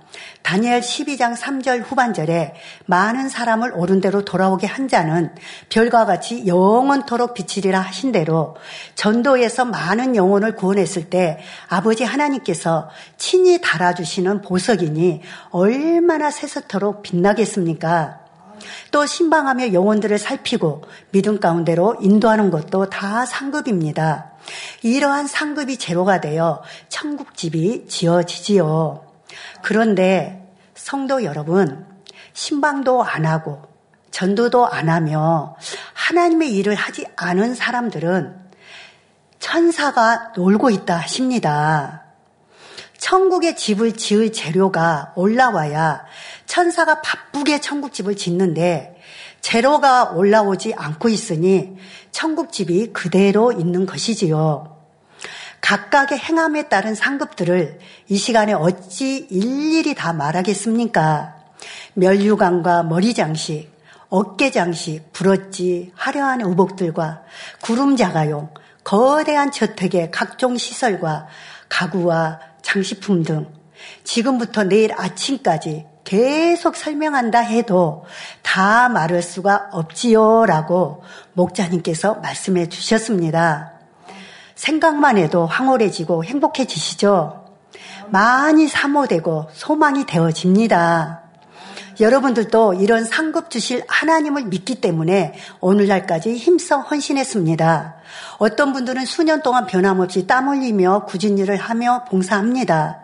다니엘 0.48 0.80
12장 0.80 1.36
3절 1.36 1.82
후반절에 1.84 2.54
많은 2.86 3.28
사람을 3.28 3.72
옳은 3.74 4.00
대로 4.00 4.24
돌아오게 4.24 4.66
한 4.66 4.88
자는 4.88 5.30
별과 5.68 6.06
같이 6.06 6.46
영원토록 6.46 7.34
비치리라 7.34 7.78
하신 7.78 8.12
대로 8.12 8.56
전도에서 8.94 9.66
많은 9.66 10.16
영혼을 10.16 10.56
구원했을 10.56 11.10
때 11.10 11.38
아버지 11.68 12.02
하나님께서 12.02 12.88
친히 13.18 13.60
달아주시는 13.60 14.40
보석이니 14.40 15.20
얼마나 15.50 16.30
새서토록 16.30 17.02
빛나겠습니까? 17.02 18.20
또 18.90 19.04
신방하며 19.04 19.74
영혼들을 19.74 20.16
살피고 20.16 20.84
믿음 21.10 21.40
가운데로 21.40 21.98
인도하는 22.00 22.50
것도 22.50 22.88
다 22.88 23.26
상급입니다. 23.26 24.32
이러한 24.80 25.26
상급이 25.26 25.76
제로가 25.76 26.22
되어 26.22 26.62
천국집이 26.88 27.86
지어지지요. 27.86 29.04
그런데 29.62 30.37
성도 30.78 31.24
여러분, 31.24 31.84
신방도 32.32 33.02
안 33.02 33.26
하고 33.26 33.62
전도도 34.12 34.68
안 34.68 34.88
하며 34.88 35.56
하나님의 35.92 36.54
일을 36.54 36.76
하지 36.76 37.04
않은 37.16 37.54
사람들은 37.54 38.38
천사가 39.40 40.32
놀고 40.36 40.70
있다 40.70 40.96
하십니다. 40.96 42.04
천국의 42.96 43.56
집을 43.56 43.96
지을 43.96 44.32
재료가 44.32 45.14
올라와야 45.16 46.04
천사가 46.46 47.02
바쁘게 47.02 47.60
천국집을 47.60 48.16
짓는데 48.16 49.00
재료가 49.40 50.12
올라오지 50.12 50.74
않고 50.74 51.08
있으니 51.08 51.76
천국집이 52.12 52.92
그대로 52.92 53.52
있는 53.52 53.84
것이지요. 53.84 54.77
각각의 55.60 56.18
행함에 56.18 56.68
따른 56.68 56.94
상급들을 56.94 57.78
이 58.08 58.16
시간에 58.16 58.52
어찌 58.52 59.26
일일이 59.30 59.94
다 59.94 60.12
말하겠습니까? 60.12 61.34
멸류관과 61.94 62.84
머리장식, 62.84 63.76
어깨장식, 64.08 65.12
부러지, 65.12 65.92
화려한 65.94 66.40
의복들과 66.40 67.22
구름자가용, 67.62 68.50
거대한 68.84 69.50
저택의 69.50 70.10
각종 70.10 70.56
시설과 70.56 71.26
가구와 71.68 72.40
장식품 72.62 73.22
등 73.22 73.46
지금부터 74.04 74.64
내일 74.64 74.92
아침까지 74.96 75.84
계속 76.04 76.74
설명한다 76.74 77.40
해도 77.40 78.06
다 78.42 78.88
말할 78.88 79.22
수가 79.22 79.68
없지요 79.72 80.46
라고 80.46 81.02
목자님께서 81.34 82.14
말씀해 82.14 82.70
주셨습니다. 82.70 83.77
생각만 84.58 85.18
해도 85.18 85.46
황홀해지고 85.46 86.24
행복해지시죠? 86.24 87.44
많이 88.08 88.66
사모되고 88.66 89.46
소망이 89.52 90.04
되어집니다. 90.04 91.22
여러분들도 92.00 92.74
이런 92.74 93.04
상급 93.04 93.50
주실 93.50 93.84
하나님을 93.88 94.46
믿기 94.46 94.80
때문에 94.80 95.34
오늘날까지 95.60 96.34
힘써 96.34 96.80
헌신했습니다. 96.80 97.96
어떤 98.38 98.72
분들은 98.72 99.04
수년 99.04 99.42
동안 99.42 99.66
변함없이 99.66 100.26
땀 100.26 100.48
흘리며 100.48 101.06
굳은 101.06 101.38
일을 101.38 101.56
하며 101.56 102.04
봉사합니다. 102.08 103.00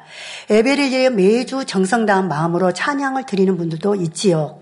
위해 0.51 1.09
매주 1.09 1.65
정성 1.67 2.05
다한 2.05 2.29
마음으로 2.29 2.73
찬양을 2.73 3.27
드리는 3.27 3.57
분들도 3.57 3.95
있지요. 3.97 4.59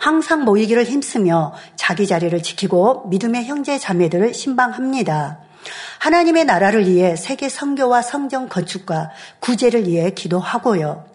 항상 0.00 0.44
모이기를 0.44 0.84
힘쓰며 0.84 1.52
자기 1.76 2.08
자리를 2.08 2.42
지키고 2.42 3.08
믿음의 3.08 3.44
형제 3.44 3.78
자매들을 3.78 4.34
신방합니다. 4.34 5.51
하나님의 5.98 6.44
나라를 6.44 6.86
위해 6.86 7.16
세계 7.16 7.48
성교와 7.48 8.02
성경 8.02 8.48
건축과 8.48 9.10
구제를 9.40 9.86
위해 9.86 10.10
기도하고요. 10.10 11.12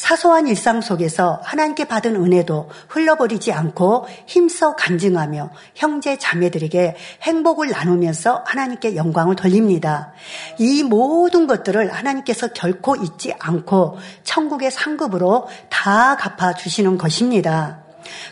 사소한 0.00 0.46
일상 0.46 0.80
속에서 0.80 1.42
하나님께 1.44 1.84
받은 1.84 2.16
은혜도 2.16 2.70
흘러버리지 2.88 3.52
않고 3.52 4.06
힘써 4.26 4.74
간증하며 4.74 5.50
형제 5.74 6.16
자매들에게 6.16 6.96
행복을 7.22 7.68
나누면서 7.68 8.44
하나님께 8.46 8.96
영광을 8.96 9.36
돌립니다. 9.36 10.14
이 10.58 10.82
모든 10.82 11.46
것들을 11.46 11.92
하나님께서 11.92 12.48
결코 12.48 12.96
잊지 12.96 13.34
않고 13.38 13.98
천국의 14.24 14.70
상급으로 14.70 15.48
다 15.68 16.16
갚아주시는 16.16 16.96
것입니다. 16.96 17.80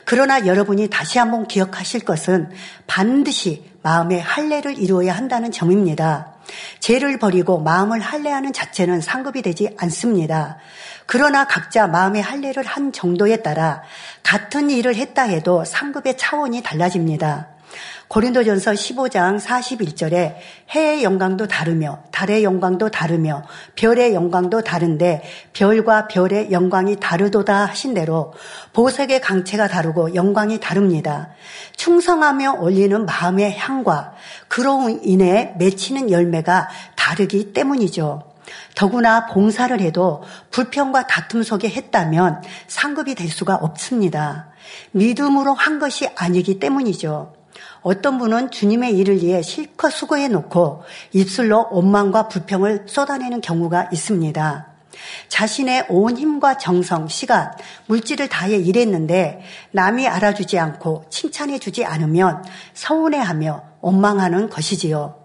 그러나 0.06 0.46
여러분이 0.46 0.88
다시 0.88 1.18
한번 1.18 1.46
기억하실 1.46 2.00
것은 2.00 2.50
반드시 2.86 3.67
마음의 3.88 4.20
할례를 4.20 4.78
이루어야 4.78 5.16
한다는 5.16 5.50
점입니다. 5.50 6.34
죄를 6.78 7.18
버리고 7.18 7.58
마음을 7.58 8.00
할례하는 8.00 8.52
자체는 8.52 9.00
상급이 9.00 9.40
되지 9.40 9.74
않습니다. 9.78 10.58
그러나 11.06 11.46
각자 11.46 11.86
마음의 11.86 12.20
할례를 12.20 12.64
한 12.64 12.92
정도에 12.92 13.38
따라 13.38 13.82
같은 14.22 14.68
일을 14.68 14.94
했다 14.94 15.22
해도 15.22 15.64
상급의 15.64 16.18
차원이 16.18 16.62
달라집니다. 16.62 17.48
고린도전서 18.08 18.72
15장 18.72 19.38
41절에 19.38 20.36
해의 20.70 21.04
영광도 21.04 21.46
다르며 21.46 22.02
달의 22.10 22.42
영광도 22.42 22.90
다르며 22.90 23.44
별의 23.76 24.14
영광도 24.14 24.62
다른데 24.62 25.22
별과 25.52 26.08
별의 26.08 26.50
영광이 26.50 26.96
다르도다 27.00 27.66
하신 27.66 27.92
대로 27.92 28.32
보색의 28.72 29.20
강체가 29.20 29.68
다르고 29.68 30.14
영광이 30.14 30.58
다릅니다. 30.58 31.28
충성하며 31.76 32.54
올리는 32.60 33.04
마음의 33.04 33.56
향과 33.58 34.14
그로 34.48 34.88
인해 35.02 35.54
맺히는 35.58 36.10
열매가 36.10 36.68
다르기 36.96 37.52
때문이죠. 37.52 38.22
더구나 38.74 39.26
봉사를 39.26 39.78
해도 39.80 40.22
불평과 40.50 41.06
다툼 41.06 41.42
속에 41.42 41.68
했다면 41.68 42.42
상급이 42.66 43.14
될 43.14 43.28
수가 43.28 43.56
없습니다. 43.56 44.48
믿음으로 44.92 45.52
한 45.52 45.78
것이 45.78 46.08
아니기 46.16 46.58
때문이죠. 46.58 47.37
어떤 47.82 48.18
분은 48.18 48.50
주님의 48.50 48.96
일을 48.98 49.22
위해 49.22 49.42
실컷 49.42 49.90
수고해 49.90 50.28
놓고 50.28 50.82
입술로 51.12 51.68
원망과 51.70 52.28
불평을 52.28 52.84
쏟아내는 52.86 53.40
경우가 53.40 53.88
있습니다. 53.92 54.66
자신의 55.28 55.86
온 55.88 56.16
힘과 56.16 56.58
정성, 56.58 57.08
시간, 57.08 57.52
물질을 57.86 58.28
다해 58.28 58.56
일했는데 58.56 59.42
남이 59.70 60.08
알아주지 60.08 60.58
않고 60.58 61.04
칭찬해 61.10 61.58
주지 61.58 61.84
않으면 61.84 62.44
서운해하며 62.74 63.62
원망하는 63.80 64.48
것이지요. 64.48 65.18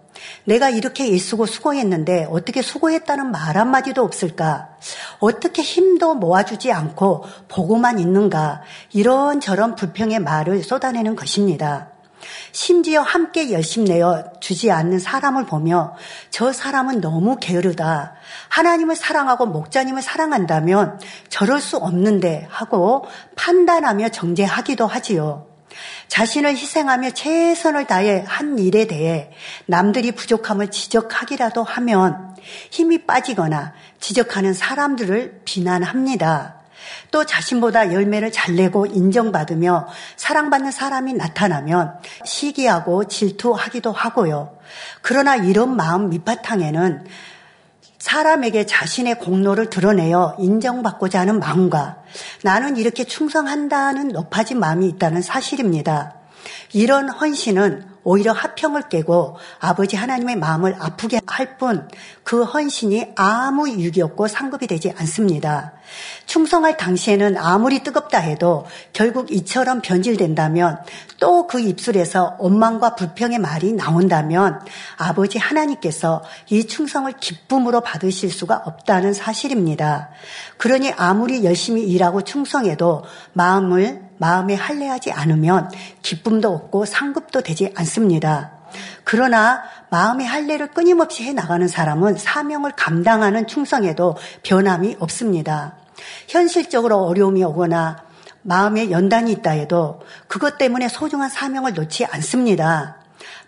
내가 0.44 0.70
이렇게 0.70 1.06
일쓰고 1.06 1.46
수고했는데 1.46 2.28
어떻게 2.30 2.62
수고했다는 2.62 3.32
말 3.32 3.58
한마디도 3.58 4.02
없을까? 4.02 4.68
어떻게 5.18 5.62
힘도 5.62 6.14
모아주지 6.14 6.70
않고 6.72 7.24
보고만 7.48 7.98
있는가? 7.98 8.62
이런저런 8.92 9.74
불평의 9.74 10.20
말을 10.20 10.62
쏟아내는 10.62 11.16
것입니다. 11.16 11.93
심지어 12.52 13.02
함께 13.02 13.52
열심 13.52 13.84
내어 13.84 14.24
주지 14.40 14.70
않는 14.70 14.98
사람을 14.98 15.46
보며 15.46 15.94
저 16.30 16.52
사람은 16.52 17.00
너무 17.00 17.36
게으르다. 17.40 18.14
하나님을 18.48 18.96
사랑하고 18.96 19.46
목자님을 19.46 20.02
사랑한다면 20.02 21.00
저럴 21.28 21.60
수 21.60 21.76
없는데 21.76 22.46
하고 22.50 23.06
판단하며 23.36 24.10
정죄하기도 24.10 24.86
하지요. 24.86 25.46
자신을 26.08 26.50
희생하며 26.56 27.10
최선을 27.10 27.86
다해 27.86 28.24
한 28.26 28.58
일에 28.58 28.86
대해 28.86 29.30
남들이 29.66 30.12
부족함을 30.12 30.70
지적하기라도 30.70 31.64
하면 31.64 32.36
힘이 32.70 33.06
빠지거나 33.06 33.72
지적하는 34.00 34.54
사람들을 34.54 35.42
비난합니다. 35.44 36.63
또 37.10 37.24
자신보다 37.24 37.92
열매를 37.92 38.32
잘 38.32 38.54
내고 38.54 38.86
인정받으며 38.86 39.88
사랑받는 40.16 40.70
사람이 40.70 41.14
나타나면 41.14 41.94
시기하고 42.24 43.04
질투하기도 43.04 43.92
하고요. 43.92 44.56
그러나 45.02 45.36
이런 45.36 45.76
마음 45.76 46.10
밑바탕에는 46.10 47.04
사람에게 47.98 48.66
자신의 48.66 49.18
공로를 49.18 49.70
드러내어 49.70 50.36
인정받고자 50.38 51.20
하는 51.20 51.38
마음과 51.38 52.02
나는 52.42 52.76
이렇게 52.76 53.04
충성한다는 53.04 54.08
높아진 54.08 54.60
마음이 54.60 54.86
있다는 54.88 55.22
사실입니다. 55.22 56.14
이런 56.74 57.08
헌신은 57.08 57.93
오히려 58.04 58.32
하평을 58.32 58.88
깨고 58.88 59.38
아버지 59.58 59.96
하나님의 59.96 60.36
마음을 60.36 60.76
아프게 60.78 61.20
할 61.26 61.56
뿐 61.58 61.88
그 62.24 62.42
헌신이 62.42 63.12
아무 63.16 63.68
유익이 63.68 64.00
없고 64.00 64.28
상급이 64.28 64.66
되지 64.66 64.92
않습니다. 64.96 65.74
충성할 66.26 66.78
당시에는 66.78 67.36
아무리 67.36 67.82
뜨겁다 67.82 68.18
해도 68.18 68.66
결국 68.92 69.30
이처럼 69.30 69.82
변질된다면 69.82 70.78
또 71.20 71.46
그 71.46 71.60
입술에서 71.60 72.36
원망과 72.38 72.94
불평의 72.94 73.38
말이 73.38 73.72
나온다면 73.72 74.60
아버지 74.96 75.38
하나님께서 75.38 76.22
이 76.48 76.66
충성을 76.66 77.12
기쁨으로 77.12 77.82
받으실 77.82 78.30
수가 78.30 78.62
없다는 78.64 79.12
사실입니다. 79.12 80.08
그러니 80.56 80.92
아무리 80.96 81.44
열심히 81.44 81.82
일하고 81.82 82.22
충성해도 82.22 83.04
마음을 83.34 84.02
마음에 84.18 84.54
할례하지 84.54 85.12
않으면 85.12 85.70
기쁨도 86.02 86.52
없고 86.52 86.84
상급도 86.84 87.42
되지 87.42 87.72
않습니다. 87.76 88.52
그러나 89.04 89.62
마음의 89.90 90.26
할례를 90.26 90.68
끊임없이 90.68 91.24
해 91.24 91.32
나가는 91.32 91.66
사람은 91.66 92.16
사명을 92.16 92.72
감당하는 92.72 93.46
충성에도 93.46 94.16
변함이 94.42 94.96
없습니다. 94.98 95.76
현실적으로 96.28 97.04
어려움이 97.04 97.44
오거나 97.44 98.04
마음에 98.42 98.90
연단이 98.90 99.32
있다 99.32 99.50
해도 99.52 100.02
그것 100.28 100.58
때문에 100.58 100.88
소중한 100.88 101.30
사명을 101.30 101.74
놓지 101.74 102.04
않습니다. 102.06 103.03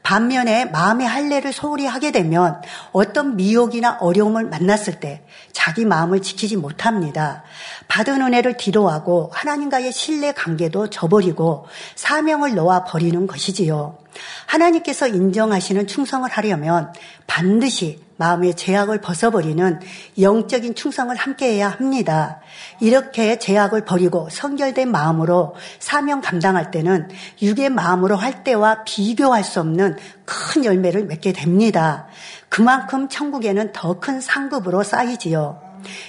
반면에 0.07 0.67
마음의 0.67 1.05
할례를 1.05 1.53
소홀히 1.53 1.85
하게 1.85 2.13
되면 2.13 2.63
어떤 2.93 3.35
미혹이나 3.35 3.99
어려움을 4.01 4.45
만났을 4.45 5.01
때 5.01 5.25
자기 5.51 5.85
마음을 5.85 6.23
지키지 6.23 6.57
못합니다. 6.57 7.43
받은 7.89 8.23
은혜를 8.23 8.57
뒤로하고 8.57 9.33
하나님과의 9.35 9.91
신뢰 9.91 10.31
관계도 10.31 10.91
저버리고 10.91 11.67
사명을 11.97 12.55
놓아 12.55 12.85
버리는 12.85 13.27
것이지요. 13.27 13.99
하나님께서 14.47 15.09
인정하시는 15.09 15.89
충성을 15.89 16.31
하려면 16.31 16.93
반드시 17.27 18.06
마음의 18.17 18.55
제약을 18.55 19.01
벗어버리는 19.01 19.81
영적인 20.21 20.75
충성을 20.75 21.15
함께해야 21.15 21.69
합니다. 21.69 22.41
이렇게 22.81 23.39
제약을 23.39 23.85
버리고 23.85 24.29
성결된 24.31 24.91
마음으로 24.91 25.55
사명 25.79 26.21
감당할 26.21 26.71
때는 26.71 27.09
육의 27.43 27.71
마음으로 27.71 28.17
할 28.17 28.45
때와 28.45 28.85
비교할 28.85 29.45
수 29.45 29.61
없는 29.61 29.97
큰 30.25 30.65
열매를 30.65 31.05
맺게 31.05 31.33
됩니다. 31.33 32.07
그만큼 32.49 33.09
천국에는 33.09 33.73
더 33.73 34.01
큰 34.01 34.21
상급으로 34.21 34.83
쌓이지요. 34.83 35.66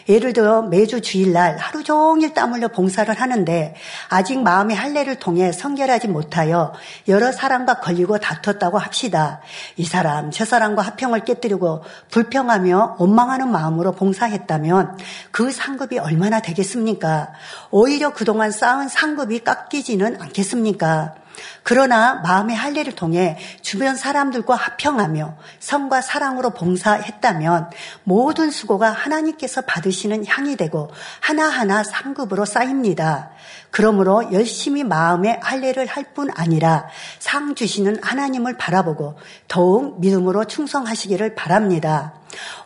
예를 0.09 0.34
들어 0.34 0.61
매주 0.61 1.01
주일날 1.01 1.57
하루 1.57 1.84
종일 1.84 2.34
땀 2.34 2.53
흘려 2.53 2.67
봉사를 2.67 3.13
하는데 3.13 3.75
아직 4.09 4.41
마음의 4.41 4.75
할례를 4.75 5.15
통해 5.15 5.51
성결하지 5.51 6.07
못하여 6.07 6.73
여러 7.07 7.32
사람과 7.32 7.80
걸리고 7.80 8.19
다퉜다고 8.19 8.78
합시다. 8.78 9.41
이 9.75 9.86
사람 9.86 10.32
저 10.32 10.45
사람과 10.45 10.82
합평을 10.82 11.25
깨뜨리고 11.25 11.84
불평하며 12.11 12.97
원망하는 12.99 13.51
마음으로 13.51 13.93
봉사했다면 13.93 14.97
그 15.32 15.51
상급이 15.51 15.99
얼마나 15.99 16.41
되겠습니까? 16.41 17.34
오히려 17.71 18.13
그동안 18.13 18.51
쌓은 18.51 18.89
상급이 18.89 19.39
깎이지는 19.39 20.21
않겠습니까? 20.21 21.15
그러나 21.63 22.15
마음의 22.15 22.55
할례를 22.55 22.95
통해 22.95 23.38
주변 23.61 23.95
사람들과 23.95 24.55
합평하며 24.55 25.38
성과 25.59 26.01
사랑으로 26.01 26.51
봉사했다면 26.51 27.69
모든 28.03 28.49
수고가 28.51 28.91
하나님께서 28.91 29.61
받으시는 29.61 30.25
향이 30.25 30.55
되고 30.55 30.89
하나하나 31.21 31.83
상급으로 31.83 32.45
쌓입니다. 32.45 33.29
그러므로 33.69 34.31
열심히 34.33 34.83
마음의 34.83 35.39
할례를 35.41 35.85
할 35.85 36.07
뿐 36.17 36.29
아니라 36.33 36.88
상 37.19 37.53
주시는 37.53 37.99
하나님을 38.01 38.57
바라보고 38.57 39.19
더욱 39.47 39.99
믿음으로 39.99 40.45
충성하시기를 40.45 41.35
바랍니다. 41.35 42.13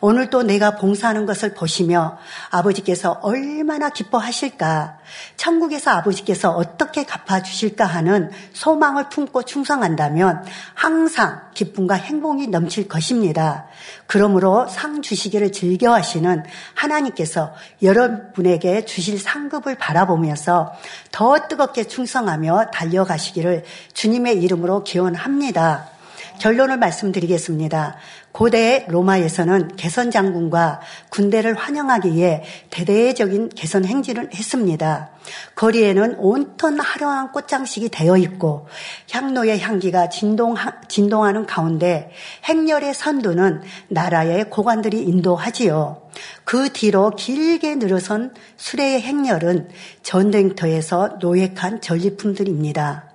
오늘도 0.00 0.42
내가 0.42 0.76
봉사하는 0.76 1.26
것을 1.26 1.54
보시며 1.54 2.18
아버지께서 2.50 3.18
얼마나 3.22 3.90
기뻐하실까, 3.90 4.98
천국에서 5.36 5.90
아버지께서 5.92 6.50
어떻게 6.50 7.04
갚아주실까 7.04 7.84
하는 7.84 8.30
소망을 8.52 9.08
품고 9.08 9.44
충성한다면 9.44 10.44
항상 10.74 11.42
기쁨과 11.54 11.94
행복이 11.94 12.48
넘칠 12.48 12.88
것입니다. 12.88 13.66
그러므로 14.06 14.66
상 14.68 15.02
주시기를 15.02 15.52
즐겨하시는 15.52 16.44
하나님께서 16.74 17.52
여러분에게 17.82 18.84
주실 18.84 19.18
상급을 19.18 19.76
바라보면서 19.76 20.72
더 21.10 21.46
뜨겁게 21.48 21.84
충성하며 21.84 22.70
달려가시기를 22.72 23.64
주님의 23.92 24.42
이름으로 24.42 24.84
기원합니다. 24.84 25.88
결론을 26.38 26.76
말씀드리겠습니다. 26.78 27.96
고대 28.32 28.86
로마에서는 28.88 29.76
개선 29.76 30.10
장군과 30.10 30.80
군대를 31.10 31.54
환영하기 31.54 32.14
위해 32.14 32.42
대대적인 32.70 33.50
개선 33.50 33.84
행진을 33.84 34.30
했습니다. 34.34 35.10
거리에는 35.54 36.16
온통 36.18 36.78
화려한 36.80 37.32
꽃장식이 37.32 37.90
되어 37.90 38.16
있고 38.16 38.66
향로의 39.10 39.60
향기가 39.60 40.08
진동, 40.08 40.54
진동하는 40.88 41.46
가운데 41.46 42.10
행렬의 42.44 42.94
선두는 42.94 43.62
나라의 43.88 44.48
고관들이 44.48 45.02
인도하지요. 45.02 46.02
그 46.44 46.70
뒤로 46.72 47.10
길게 47.10 47.76
늘어선 47.76 48.34
수레의 48.56 49.02
행렬은 49.02 49.68
전쟁터에서 50.02 51.18
노획한 51.20 51.82
전리품들입니다. 51.82 53.11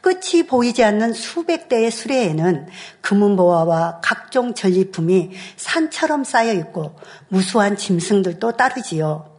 끝이 0.00 0.46
보이지 0.46 0.82
않는 0.84 1.12
수백 1.12 1.68
대의 1.68 1.90
수레에는 1.90 2.68
금은보화와 3.00 4.00
각종 4.02 4.54
전리품이 4.54 5.30
산처럼 5.56 6.24
쌓여 6.24 6.52
있고 6.52 6.96
무수한 7.28 7.76
짐승들도 7.76 8.52
따르지요. 8.52 9.30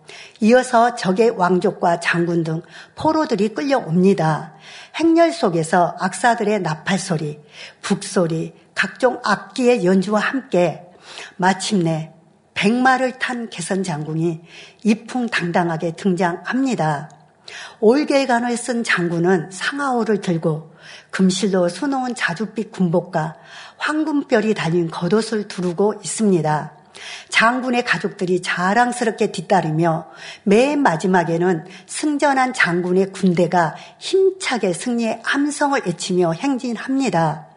이어서 0.41 0.95
적의 0.95 1.31
왕족과 1.31 1.99
장군 1.99 2.43
등 2.43 2.61
포로들이 2.95 3.49
끌려옵니다. 3.49 4.55
행렬 4.95 5.31
속에서 5.31 5.95
악사들의 5.99 6.61
나팔 6.61 6.99
소리, 6.99 7.39
북소리, 7.81 8.53
각종 8.75 9.19
악기의 9.23 9.85
연주와 9.85 10.19
함께 10.19 10.83
마침내 11.37 12.11
백마를 12.53 13.19
탄 13.19 13.49
개선 13.49 13.83
장군이 13.83 14.41
이풍당당하게 14.83 15.93
등장합니다. 15.93 17.09
올개간을 17.79 18.55
쓴 18.57 18.83
장군은 18.83 19.49
상하오를 19.51 20.21
들고 20.21 20.71
금실로 21.09 21.69
수놓은 21.69 22.13
자줏빛 22.15 22.71
군복과 22.71 23.35
황금별이 23.77 24.53
달린 24.53 24.89
겉옷을 24.89 25.47
두르고 25.47 25.95
있습니다. 26.03 26.73
장군의 27.29 27.83
가족들이 27.83 28.41
자랑스럽게 28.41 29.31
뒤따르며 29.31 30.07
맨 30.43 30.81
마지막에는 30.81 31.65
승전한 31.87 32.53
장군의 32.53 33.11
군대가 33.11 33.75
힘차게 33.97 34.73
승리의 34.73 35.21
함성을 35.23 35.81
외치며 35.85 36.33
행진합니다. 36.33 37.50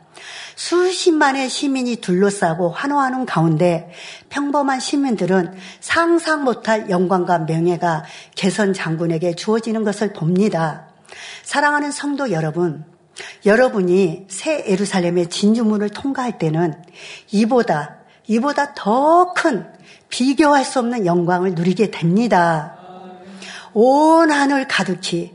수십만의 0.56 1.48
시민이 1.48 1.96
둘러싸고 1.96 2.70
환호하는 2.70 3.26
가운데 3.26 3.90
평범한 4.28 4.80
시민들은 4.80 5.54
상상 5.80 6.44
못할 6.44 6.90
영광과 6.90 7.40
명예가 7.40 8.04
개선 8.34 8.72
장군에게 8.72 9.34
주어지는 9.34 9.84
것을 9.84 10.12
봅니다. 10.12 10.88
사랑하는 11.42 11.90
성도 11.90 12.30
여러분, 12.30 12.84
여러분이 13.46 14.26
새 14.28 14.64
에루살렘의 14.66 15.28
진주문을 15.28 15.90
통과할 15.90 16.38
때는 16.38 16.74
이보다, 17.30 17.96
이보다 18.26 18.74
더 18.74 19.34
큰 19.34 19.66
비교할 20.08 20.64
수 20.64 20.78
없는 20.78 21.06
영광을 21.06 21.54
누리게 21.54 21.90
됩니다. 21.90 22.76
온 23.72 24.30
하늘 24.30 24.68
가득히 24.68 25.34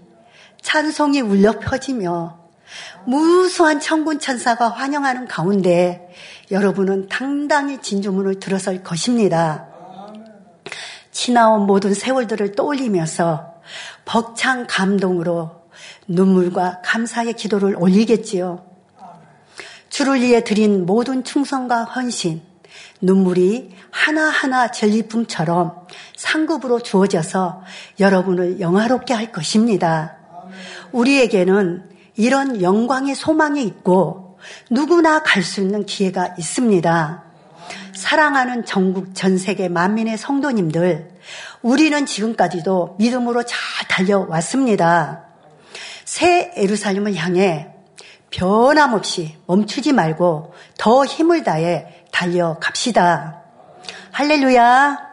찬송이 0.61 1.21
울려 1.21 1.59
퍼지며 1.59 2.38
무수한 3.09 3.79
천군 3.79 4.19
천사가 4.19 4.69
환영하는 4.69 5.27
가운데 5.27 6.13
여러분은 6.51 7.09
당당히 7.09 7.81
진주문을 7.81 8.39
들어설 8.39 8.83
것입니다. 8.83 9.65
지나온 11.11 11.65
모든 11.65 11.95
세월들을 11.95 12.51
떠올리면서 12.51 13.55
벅찬 14.05 14.67
감동으로 14.67 15.63
눈물과 16.07 16.81
감사의 16.83 17.33
기도를 17.33 17.75
올리겠지요. 17.77 18.63
주를 19.89 20.21
위해 20.21 20.43
드린 20.43 20.85
모든 20.85 21.23
충성과 21.23 21.85
헌신, 21.85 22.43
눈물이 23.01 23.75
하나하나 23.89 24.69
전리품처럼 24.69 25.87
상급으로 26.15 26.81
주어져서 26.81 27.63
여러분을 27.99 28.59
영화롭게 28.59 29.15
할 29.15 29.31
것입니다. 29.31 30.15
우리에게는 30.91 31.89
이런 32.19 32.61
영광의 32.61 33.15
소망이 33.15 33.63
있고 33.63 34.37
누구나 34.69 35.23
갈 35.23 35.41
수 35.41 35.61
있는 35.61 35.85
기회가 35.85 36.35
있습니다. 36.37 37.23
사랑하는 37.95 38.65
전국 38.65 39.15
전 39.15 39.37
세계 39.37 39.69
만민의 39.69 40.17
성도님들, 40.17 41.11
우리는 41.61 42.05
지금까지도 42.05 42.97
믿음으로 42.99 43.43
잘 43.43 43.57
달려왔습니다. 43.87 45.23
새 46.03 46.51
에루살렘을 46.55 47.15
향해 47.15 47.69
변함없이 48.31 49.37
멈추지 49.47 49.93
말고 49.93 50.53
더 50.77 51.05
힘을 51.05 51.43
다해 51.43 52.03
달려갑시다. 52.11 53.43
할렐루야. 54.11 55.09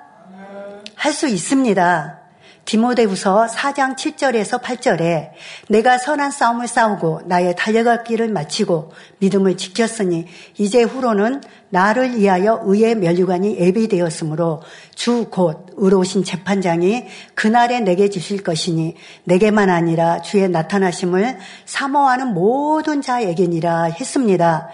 할 0.97 1.13
수 1.13 1.29
있습니다. 1.29 2.19
디모데후서 2.67 3.47
4장 3.47 3.97
7절에서 3.97 4.61
8절에 4.61 5.31
내가 5.69 5.99
선한 5.99 6.31
싸움을 6.31 6.69
싸우고 6.69 7.23
나의 7.27 7.55
달려갈 7.57 8.05
길을 8.05 8.29
마치고 8.29 8.93
믿음을 9.19 9.57
지켰으니 9.57 10.27
이제 10.59 10.83
후로는 10.83 11.43
나를 11.71 12.17
위하여 12.17 12.61
의의 12.65 12.97
면류관이 12.97 13.59
예비되었으므로 13.59 14.63
주 14.95 15.27
곧 15.31 15.67
의로우신 15.77 16.25
재판장이 16.25 17.05
그날에 17.35 17.81
내게 17.81 18.11
주실 18.11 18.43
것이니 18.43 18.97
내게만 19.25 19.71
아니라 19.71 20.21
주의 20.23 20.49
나타나심을 20.49 21.39
사모하는 21.65 22.35
모든 22.35 23.03
자에게니라 23.03 23.85
했습니다. 23.85 24.69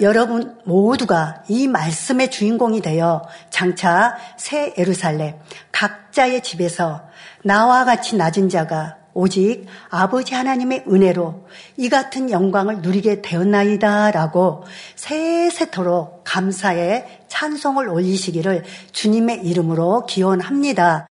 여러분 0.00 0.56
모두가 0.64 1.42
이 1.48 1.66
말씀의 1.66 2.30
주인공이 2.30 2.80
되어 2.80 3.22
장차 3.50 4.16
새 4.36 4.72
에루살렘 4.76 5.34
각자의 5.72 6.42
집에서 6.42 7.07
나와 7.48 7.86
같이 7.86 8.14
낮은 8.16 8.50
자가 8.50 8.98
오직 9.14 9.64
아버지 9.88 10.34
하나님의 10.34 10.84
은혜로 10.86 11.46
이 11.78 11.88
같은 11.88 12.30
영광을 12.30 12.82
누리게 12.82 13.22
되었나이다 13.22 14.10
라고 14.10 14.64
세세토록 14.96 16.24
감사의 16.24 17.22
찬송을 17.28 17.88
올리시기를 17.88 18.64
주님의 18.92 19.46
이름으로 19.46 20.04
기원합니다. 20.04 21.07